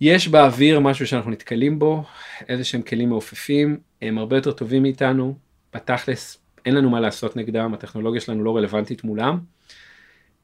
יש 0.00 0.28
באוויר 0.28 0.80
משהו 0.80 1.06
שאנחנו 1.06 1.30
נתקלים 1.30 1.78
בו, 1.78 2.04
איזה 2.48 2.64
שהם 2.64 2.82
כלים 2.82 3.08
מעופפים, 3.08 3.78
הם 4.02 4.18
הרבה 4.18 4.36
יותר 4.36 4.52
טובים 4.52 4.82
מאיתנו, 4.82 5.34
בתכלס 5.74 6.38
אין 6.66 6.74
לנו 6.74 6.90
מה 6.90 7.00
לעשות 7.00 7.36
נגדם, 7.36 7.74
הטכנולוגיה 7.74 8.20
שלנו 8.20 8.44
לא 8.44 8.56
רלוונטית 8.56 9.04
מולם, 9.04 9.38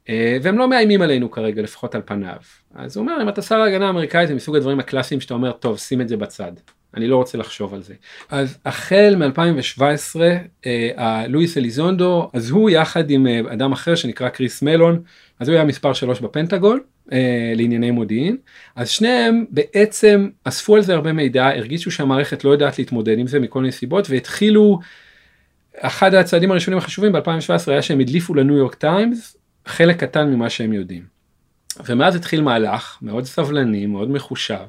אה, 0.08 0.38
והם 0.42 0.58
לא 0.58 0.68
מאיימים 0.68 1.02
עלינו 1.02 1.30
כרגע, 1.30 1.62
לפחות 1.62 1.94
על 1.94 2.02
פניו. 2.04 2.36
אז 2.74 2.96
הוא 2.96 3.02
אומר, 3.02 3.22
אם 3.22 3.28
אתה 3.28 3.42
שר 3.42 3.60
ההגנה 3.60 3.86
האמריקאית, 3.86 4.28
זה 4.28 4.34
מסוג 4.34 4.56
הדברים 4.56 4.80
הקלאסיים 4.80 5.20
שאתה 5.20 5.34
אומר, 5.34 5.52
טוב, 5.52 5.78
שים 5.78 6.00
את 6.00 6.08
זה 6.08 6.16
בצד. 6.16 6.52
אני 6.94 7.06
לא 7.06 7.16
רוצה 7.16 7.38
לחשוב 7.38 7.74
על 7.74 7.82
זה. 7.82 7.94
אז 8.28 8.58
החל 8.64 9.14
מ-2017, 9.16 10.20
אה, 10.66 11.26
לואיס 11.28 11.58
אליזונדו, 11.58 12.30
אז 12.32 12.50
הוא 12.50 12.70
יחד 12.70 13.10
עם 13.10 13.26
אה, 13.26 13.40
אדם 13.52 13.72
אחר 13.72 13.94
שנקרא 13.94 14.28
קריס 14.28 14.62
מלון, 14.62 15.02
אז 15.40 15.48
הוא 15.48 15.56
היה 15.56 15.64
מספר 15.64 15.92
3 15.92 16.20
בפנטגון, 16.20 16.80
אה, 17.12 17.52
לענייני 17.56 17.90
מודיעין, 17.90 18.36
אז 18.76 18.88
שניהם 18.88 19.44
בעצם 19.50 20.28
אספו 20.44 20.76
על 20.76 20.82
זה 20.82 20.94
הרבה 20.94 21.12
מידע, 21.12 21.48
הרגישו 21.48 21.90
שהמערכת 21.90 22.44
לא 22.44 22.50
יודעת 22.50 22.78
להתמודד 22.78 23.18
עם 23.18 23.26
זה 23.26 23.40
מכל 23.40 23.60
מיני 23.60 23.72
סיבות, 23.72 24.10
והתחילו, 24.10 24.78
אחד 25.76 26.14
הצעדים 26.14 26.50
הראשונים 26.50 26.78
החשובים 26.78 27.12
ב-2017 27.12 27.70
היה 27.70 27.82
שהם 27.82 28.00
הדליפו 28.00 28.34
לניו 28.34 28.56
יורק 28.56 28.74
טיימס 28.74 29.36
חלק 29.66 29.96
קטן 29.96 30.28
ממה 30.28 30.50
שהם 30.50 30.72
יודעים. 30.72 31.02
ומאז 31.86 32.16
התחיל 32.16 32.42
מהלך 32.42 32.98
מאוד 33.02 33.24
סבלני, 33.24 33.86
מאוד 33.86 34.10
מחושב, 34.10 34.66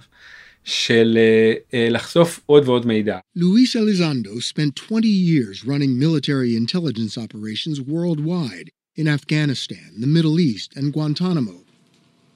של 0.64 1.18
אה, 1.18 1.76
לחשוף 1.92 2.40
עוד 2.46 2.68
ועוד 2.68 2.86
מידע. 2.86 3.18
Luis 3.38 3.76
Elizondo 3.76 4.42
spent 4.42 4.76
20 4.76 5.08
years 5.08 5.64
running 5.66 5.98
military 5.98 6.56
intelligence 6.56 7.18
operations 7.18 7.82
worldwide 7.82 8.70
in 8.96 9.08
Afghanistan, 9.08 9.90
the 9.98 10.08
Middle 10.08 10.40
East 10.40 10.76
and 10.76 10.94
Guantanamo. 10.94 11.69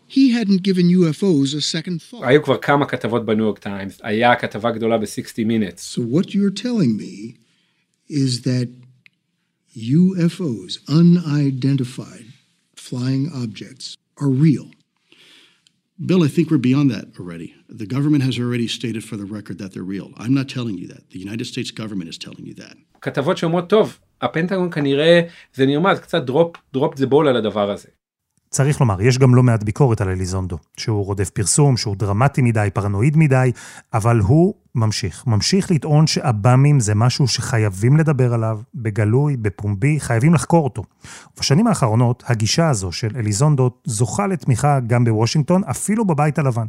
He 0.08 0.30
hadn't 0.32 0.62
given 0.62 0.88
UFOs 0.88 1.54
a 1.54 1.60
second 1.60 2.02
thought. 2.02 2.24
היו 2.24 2.42
כבר 2.42 2.58
כמה 2.58 2.86
כתבות 2.86 3.26
בניו 3.26 3.44
יורק 3.44 3.58
טיימס, 3.58 4.00
היה 4.02 4.36
כתבה 4.36 4.70
גדולה 4.70 4.98
ב-60 4.98 5.46
Minutes. 5.46 5.82
So 5.82 6.00
what 6.00 6.34
you're 6.34 6.50
telling 6.50 6.96
me 6.96 7.36
is 8.08 8.42
that 8.42 8.68
UFOs, 9.76 10.78
unidentified 10.88 12.26
flying 12.74 13.30
objects, 13.42 13.96
are 14.20 14.30
real. 14.30 14.68
Bill, 16.06 16.22
I 16.22 16.28
think 16.28 16.50
we're 16.50 16.66
beyond 16.70 16.90
that 16.90 17.06
already. 17.18 17.54
The 17.68 17.86
government 17.86 18.22
has 18.22 18.38
already 18.38 18.68
stated 18.68 19.02
for 19.04 19.16
the 19.16 19.28
record 19.36 19.58
that 19.58 19.72
they're 19.72 19.90
real. 19.96 20.08
I'm 20.16 20.32
not 20.32 20.48
telling 20.48 20.78
you 20.78 20.86
that. 20.88 21.10
The 21.10 21.18
United 21.18 21.46
States 21.52 21.70
government 21.70 22.08
is 22.08 22.18
telling 22.18 22.46
you 22.46 22.54
that. 22.54 22.76
כתבות 23.02 23.36
שאומרות, 23.36 23.68
טוב, 23.68 23.98
הפנטגון 24.22 24.70
כנראה 24.70 25.20
זה 25.54 25.66
נרמז, 25.66 25.98
קצת 25.98 26.22
דרופ, 26.22 26.56
דרופ 26.72 26.98
זה 26.98 27.06
בול 27.06 27.28
על 27.28 27.36
הדבר 27.36 27.70
הזה. 27.70 27.88
צריך 28.53 28.81
לומר, 28.81 29.01
יש 29.01 29.17
גם 29.17 29.35
לא 29.35 29.43
מעט 29.43 29.63
ביקורת 29.63 30.01
על 30.01 30.09
אליזונדו, 30.09 30.57
שהוא 30.77 31.05
רודף 31.05 31.29
פרסום, 31.29 31.77
שהוא 31.77 31.95
דרמטי 31.95 32.41
מדי, 32.41 32.69
פרנואיד 32.73 33.17
מדי, 33.17 33.51
אבל 33.93 34.19
הוא 34.19 34.53
ממשיך. 34.75 35.23
ממשיך 35.27 35.71
לטעון 35.71 36.07
שעב"מים 36.07 36.79
זה 36.79 36.95
משהו 36.95 37.27
שחייבים 37.27 37.97
לדבר 37.97 38.33
עליו, 38.33 38.59
בגלוי, 38.75 39.37
בפומבי, 39.37 39.99
חייבים 39.99 40.33
לחקור 40.33 40.63
אותו. 40.63 40.83
בשנים 41.39 41.67
האחרונות, 41.67 42.23
הגישה 42.27 42.69
הזו 42.69 42.91
של 42.91 43.07
אליזונדו 43.15 43.71
זוכה 43.85 44.27
לתמיכה 44.27 44.79
גם 44.79 45.05
בוושינגטון, 45.05 45.63
אפילו 45.63 46.05
בבית 46.05 46.39
הלבן. 46.39 46.65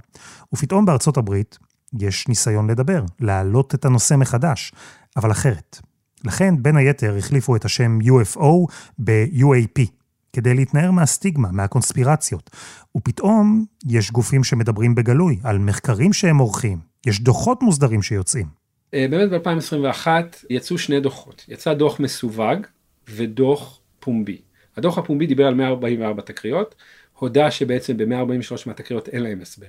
ופתאום 0.53 0.87
בארצות 0.87 1.16
הברית 1.16 1.59
יש 1.99 2.29
ניסיון 2.29 2.70
לדבר, 2.70 3.05
להעלות 3.20 3.75
את 3.75 3.85
הנושא 3.85 4.14
מחדש, 4.14 4.73
אבל 5.16 5.31
אחרת. 5.31 5.81
לכן, 6.25 6.55
בין 6.62 6.77
היתר, 6.77 7.16
החליפו 7.18 7.57
את 7.57 7.64
השם 7.64 7.99
UFO 8.03 8.66
ב-UAP, 8.99 10.04
כדי 10.35 10.55
להתנער 10.55 10.90
מהסטיגמה, 10.90 11.49
מהקונספירציות. 11.53 12.51
ופתאום 12.97 13.64
יש 13.87 14.11
גופים 14.11 14.44
שמדברים 14.44 14.94
בגלוי 14.94 15.38
על 15.44 15.59
מחקרים 15.59 16.12
שהם 16.12 16.38
עורכים, 16.38 16.79
יש 17.07 17.20
דוחות 17.20 17.62
מוסדרים 17.62 18.03
שיוצאים. 18.03 18.47
אה, 18.94 19.07
באמת 19.11 19.31
ב-2021 19.31 20.07
יצאו 20.51 20.79
שני 20.79 21.01
דוחות. 21.01 21.44
יצא 21.49 21.75
דוח 21.75 22.01
מסווג 22.01 22.66
ודוח 23.09 23.81
פומבי. 24.01 24.38
הדוח 24.77 24.99
הפומבי 24.99 25.27
דיבר 25.27 25.47
על 25.47 25.55
144 25.55 26.23
תקריות, 26.23 26.75
הודה 27.18 27.51
שבעצם 27.51 27.97
ב-143 27.97 28.55
מהתקריות 28.66 29.09
אין 29.09 29.23
להם 29.23 29.40
הסבר. 29.42 29.66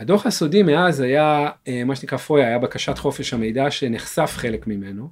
הדוח 0.00 0.26
הסודי 0.26 0.62
מאז 0.62 1.00
היה 1.00 1.48
אה, 1.68 1.84
מה 1.84 1.96
שנקרא 1.96 2.18
פויה, 2.18 2.46
היה 2.46 2.58
בקשת 2.58 2.98
חופש 2.98 3.34
המידע 3.34 3.70
שנחשף 3.70 4.32
חלק 4.36 4.66
ממנו, 4.66 5.08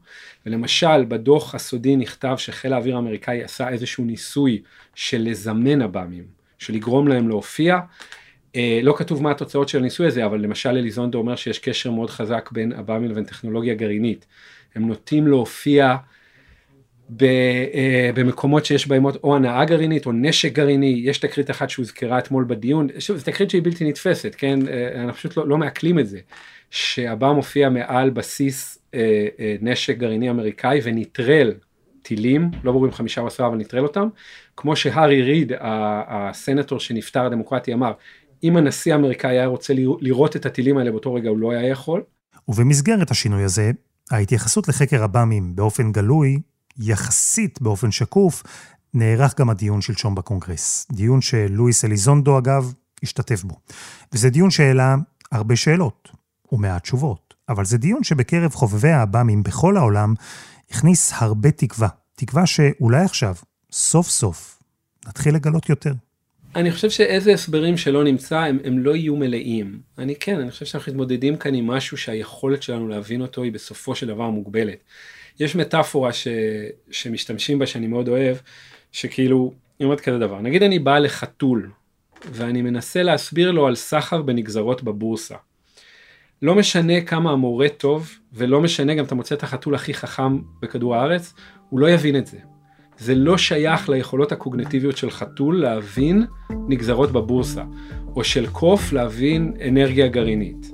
ולמשל 0.46 1.05
בדוח 1.05 1.55
הסודי 1.55 1.96
נכתב 1.96 2.35
שחיל 2.38 2.72
האוויר 2.72 2.96
האמריקאי 2.96 3.44
עשה 3.44 3.68
איזשהו 3.68 4.05
ניסוי 4.05 4.62
של 4.94 5.22
לזמן 5.22 5.83
עב"מים, 5.83 6.24
של 6.59 6.74
לגרום 6.74 7.09
להם 7.09 7.29
להופיע. 7.29 7.79
אה, 8.57 8.81
לא 8.83 8.94
כתוב 8.98 9.22
מה 9.22 9.31
התוצאות 9.31 9.68
של 9.68 9.79
הניסוי 9.79 10.07
הזה, 10.07 10.27
אבל 10.27 10.40
למשל 10.40 10.68
אליזונדו 10.68 11.18
אומר 11.18 11.37
שיש 11.37 11.59
קשר 11.59 11.90
מאוד 11.90 12.11
חזק 12.11 12.48
בין 12.53 12.72
עב"מים 12.72 13.11
לבין 13.11 13.24
טכנולוגיה 13.24 13.74
גרעינית. 13.74 14.27
הם 14.74 14.88
נוטים 14.88 15.27
להופיע 15.27 15.96
אה, 17.23 18.11
במקומות 18.14 18.64
שיש 18.64 18.88
בהם 18.88 19.05
או 19.05 19.37
הנאה 19.37 19.64
גרעינית 19.64 20.07
או 20.07 20.12
נשק 20.12 20.53
גרעיני, 20.53 21.01
יש 21.05 21.18
תקרית 21.18 21.51
אחת 21.51 21.71
שהוזכרה 21.71 22.18
אתמול 22.18 22.44
בדיון, 22.49 22.88
שוב, 22.99 23.16
זו 23.16 23.25
תקרית 23.25 23.51
שהיא 23.51 23.62
בלתי 23.62 23.88
נתפסת, 23.88 24.35
כן, 24.38 24.68
אה, 24.68 25.03
אנחנו 25.03 25.14
פשוט 25.14 25.37
לא, 25.37 25.49
לא 25.49 25.59
מעכלים 25.59 25.99
את 25.99 26.09
זה, 26.09 26.18
שהבא 26.71 27.33
מופיע 27.33 27.68
מעל 27.68 28.11
בסיס 28.11 28.79
אה, 28.94 29.27
נשק 29.61 29.99
גרעיני 29.99 30.31
אמריקאי 30.31 30.81
ונטרל 30.83 31.53
טילים, 32.03 32.51
לא 32.64 32.73
ברור 32.73 32.87
אם 32.87 32.92
חמישה 32.92 33.21
או 33.21 33.27
עשרה 33.27 33.47
אבל 33.47 33.57
נטרל 33.57 33.83
אותם, 33.83 34.09
כמו 34.57 34.77
שהארי 34.77 35.23
ריד, 35.23 35.53
הסנטור 35.61 36.81
שנפטר 36.81 37.25
הדמוקרטי 37.27 37.73
אמר, 37.73 37.92
אם 38.44 38.57
הנשיא 38.57 38.92
האמריקאי 38.92 39.31
היה 39.31 39.47
רוצה 39.47 39.75
לראות 40.01 40.37
את 40.37 40.47
הטילים 40.47 40.79
האלה 40.79 40.90
באותו 40.90 41.14
רגע 41.14 41.29
הוא 41.29 41.38
לא 41.38 41.53
היה 41.53 41.68
יכול. 41.68 42.03
ובמסגרת 42.49 43.11
השינוי 43.11 43.44
הזה, 43.44 43.71
ההתייחסות 44.11 44.68
לחקר 44.68 45.03
עב"מים 45.03 45.57
באופן 45.57 45.92
גלוי 45.92 46.38
יחסית 46.79 47.62
באופן 47.62 47.91
שקוף, 47.91 48.43
נערך 48.95 49.41
גם 49.41 49.51
הדיון 49.51 49.81
שלשום 49.81 50.14
בקונגרס. 50.14 50.87
דיון 50.93 51.21
שלואיס 51.21 51.85
אליזונדו, 51.85 52.38
אגב, 52.38 52.73
השתתף 53.03 53.43
בו. 53.43 53.57
וזה 54.12 54.31
דיון 54.31 54.51
שהעלה 54.51 54.97
הרבה 55.33 55.57
שאלות 55.57 56.09
ומעט 56.53 56.83
תשובות, 56.83 57.35
אבל 57.49 57.64
זה 57.64 57.79
דיון 57.79 58.05
שבקרב 58.05 58.55
חובבי 58.55 58.91
האב"מים 58.91 59.43
בכל 59.43 59.77
העולם 59.77 60.14
הכניס 60.71 61.12
הרבה 61.14 61.51
תקווה. 61.51 61.88
תקווה 62.17 62.47
שאולי 62.47 63.05
עכשיו, 63.05 63.35
סוף 63.73 64.09
סוף, 64.09 64.59
נתחיל 65.07 65.35
לגלות 65.35 65.69
יותר. 65.69 65.93
אני 66.57 66.73
חושב 66.73 66.91
שאיזה 66.91 67.33
הסברים 67.33 67.77
שלא 67.77 68.05
נמצא, 68.05 68.38
הם, 68.38 68.59
הם 68.64 68.79
לא 68.79 68.97
יהיו 68.97 69.17
מלאים. 69.17 69.81
אני 69.99 70.14
כן, 70.17 70.41
אני 70.41 70.51
חושב 70.51 70.67
שאנחנו 70.67 70.93
מתמודדים 70.93 71.37
כאן 71.37 71.55
עם 71.55 71.67
משהו 71.67 71.97
שהיכולת 71.97 72.62
שלנו 72.62 72.88
להבין 72.88 73.23
אותו 73.23 73.43
היא 73.43 73.53
בסופו 73.53 73.95
של 73.95 74.07
דבר 74.07 74.31
מוגבלת. 74.31 74.79
יש 75.40 75.57
מטאפורה 75.57 76.12
ש, 76.12 76.29
שמשתמשים 76.90 77.59
בה 77.59 77.66
שאני 77.66 77.87
מאוד 77.87 78.09
אוהב, 78.09 78.37
שכאילו, 78.92 79.53
היא 79.79 79.85
אומרת 79.85 80.01
כזה 80.01 80.18
דבר, 80.18 80.40
נגיד 80.40 80.62
אני 80.62 80.79
בא 80.79 80.98
לחתול, 80.98 81.70
ואני 82.33 82.62
מנסה 82.62 83.03
להסביר 83.03 83.51
לו 83.51 83.66
על 83.66 83.74
סחר 83.74 84.22
בנגזרות 84.22 84.83
בבורסה. 84.83 85.37
לא 86.42 86.55
משנה 86.55 87.01
כמה 87.01 87.31
המורה 87.31 87.68
טוב, 87.68 88.11
ולא 88.33 88.61
משנה 88.61 88.94
גם 88.94 89.05
אתה 89.05 89.14
מוצא 89.14 89.35
את 89.35 89.42
החתול 89.42 89.74
הכי 89.74 89.94
חכם 89.94 90.38
בכדור 90.62 90.96
הארץ, 90.96 91.35
הוא 91.70 91.81
לא 91.81 91.90
יבין 91.90 92.16
את 92.16 92.27
זה. 92.27 92.38
זה 92.98 93.14
לא 93.14 93.38
שייך 93.38 93.88
ליכולות 93.88 94.33
הקוגנטיביות 94.33 94.96
של 94.96 95.11
חתול 95.11 95.61
להבין 95.61 96.27
נגזרות 96.68 97.12
בבורסה, 97.12 97.64
או 98.16 98.24
של 98.24 98.46
קוף 98.46 98.92
להבין 98.92 99.53
אנרגיה 99.68 100.09
גרעינית. 100.09 100.70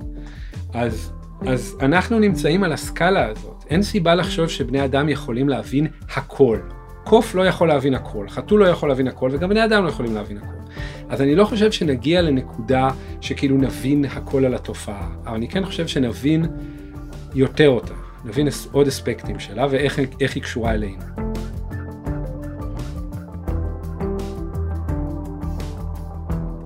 אז, 0.73 1.11
אז 1.41 1.77
אנחנו 1.81 2.19
נמצאים 2.19 2.63
על 2.63 2.73
הסקאלה 2.73 3.25
הזאת, 3.29 3.54
אין 3.69 3.81
סיבה 3.81 4.15
לחשוב 4.15 4.47
שבני 4.47 4.85
אדם 4.85 5.09
יכולים 5.09 5.49
להבין 5.49 5.87
הכל. 6.15 6.59
קוף 7.03 7.35
לא 7.35 7.47
יכול 7.47 7.67
להבין 7.67 7.93
הכל, 7.93 8.29
חתול 8.29 8.59
לא 8.59 8.65
יכול 8.65 8.89
להבין 8.89 9.07
הכל, 9.07 9.29
וגם 9.33 9.49
בני 9.49 9.65
אדם 9.65 9.83
לא 9.83 9.89
יכולים 9.89 10.15
להבין 10.15 10.37
הכל. 10.37 10.71
אז 11.09 11.21
אני 11.21 11.35
לא 11.35 11.45
חושב 11.45 11.71
שנגיע 11.71 12.21
לנקודה 12.21 12.89
שכאילו 13.21 13.57
נבין 13.57 14.05
הכל 14.05 14.45
על 14.45 14.55
התופעה, 14.55 15.09
אבל 15.25 15.35
אני 15.35 15.47
כן 15.47 15.65
חושב 15.65 15.87
שנבין 15.87 16.45
יותר 17.35 17.69
אותה, 17.69 17.93
נבין 18.25 18.47
עוד 18.71 18.87
אספקטים 18.87 19.39
שלה 19.39 19.67
ואיך 19.69 20.35
היא 20.35 20.43
קשורה 20.43 20.73
אלינו. 20.73 21.24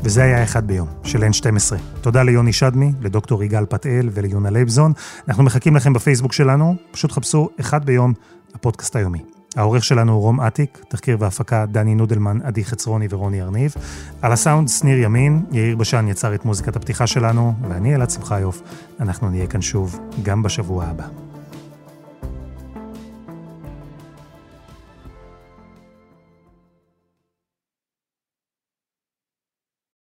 וזה 0.10 0.24
היה 0.24 0.44
אחד 0.44 0.68
ביום, 0.68 0.88
של 1.04 1.24
N12. 1.24 1.76
תודה 2.02 2.24
ליוני 2.24 2.54
שדמי, 2.54 2.92
לדוקטור 3.02 3.44
יגאל 3.44 3.66
פתאל 3.66 4.10
וליונה 4.14 4.50
לייבזון. 4.50 4.94
אנחנו 5.28 5.44
מחכים 5.44 5.76
לכם 5.76 5.94
בפייסבוק 5.94 6.34
שלנו, 6.34 6.76
פשוט 6.92 7.12
חפשו 7.12 7.50
אחד 7.60 7.86
ביום, 7.86 8.14
הפודקאסט 8.56 8.96
היומי. 8.96 9.20
העורך 9.56 9.84
שלנו 9.84 10.14
הוא 10.14 10.22
רום 10.22 10.42
אטיק, 10.42 10.86
תחקיר 10.88 11.18
והפקה 11.20 11.66
דני 11.66 11.96
נודלמן, 11.96 12.40
עדי 12.44 12.66
חצרוני 12.66 13.08
ורוני 13.10 13.42
ארניב. 13.42 13.76
על 14.22 14.32
הסאונד 14.32 14.70
שניר 14.70 15.00
ימין, 15.00 15.46
יאיר 15.52 15.76
בשן 15.76 16.08
יצר 16.08 16.36
את 16.36 16.46
מוזיקת 16.46 16.76
הפתיחה 16.76 17.08
שלנו, 17.08 17.54
ואני 17.70 17.96
אלעד 17.96 18.10
שמחיוף. 18.10 18.62
אנחנו 19.00 19.30
נהיה 19.30 19.48
כאן 19.48 19.62
שוב, 19.62 20.00
גם 20.24 20.44
בשבוע 20.44 20.86
הבא. 20.86 21.29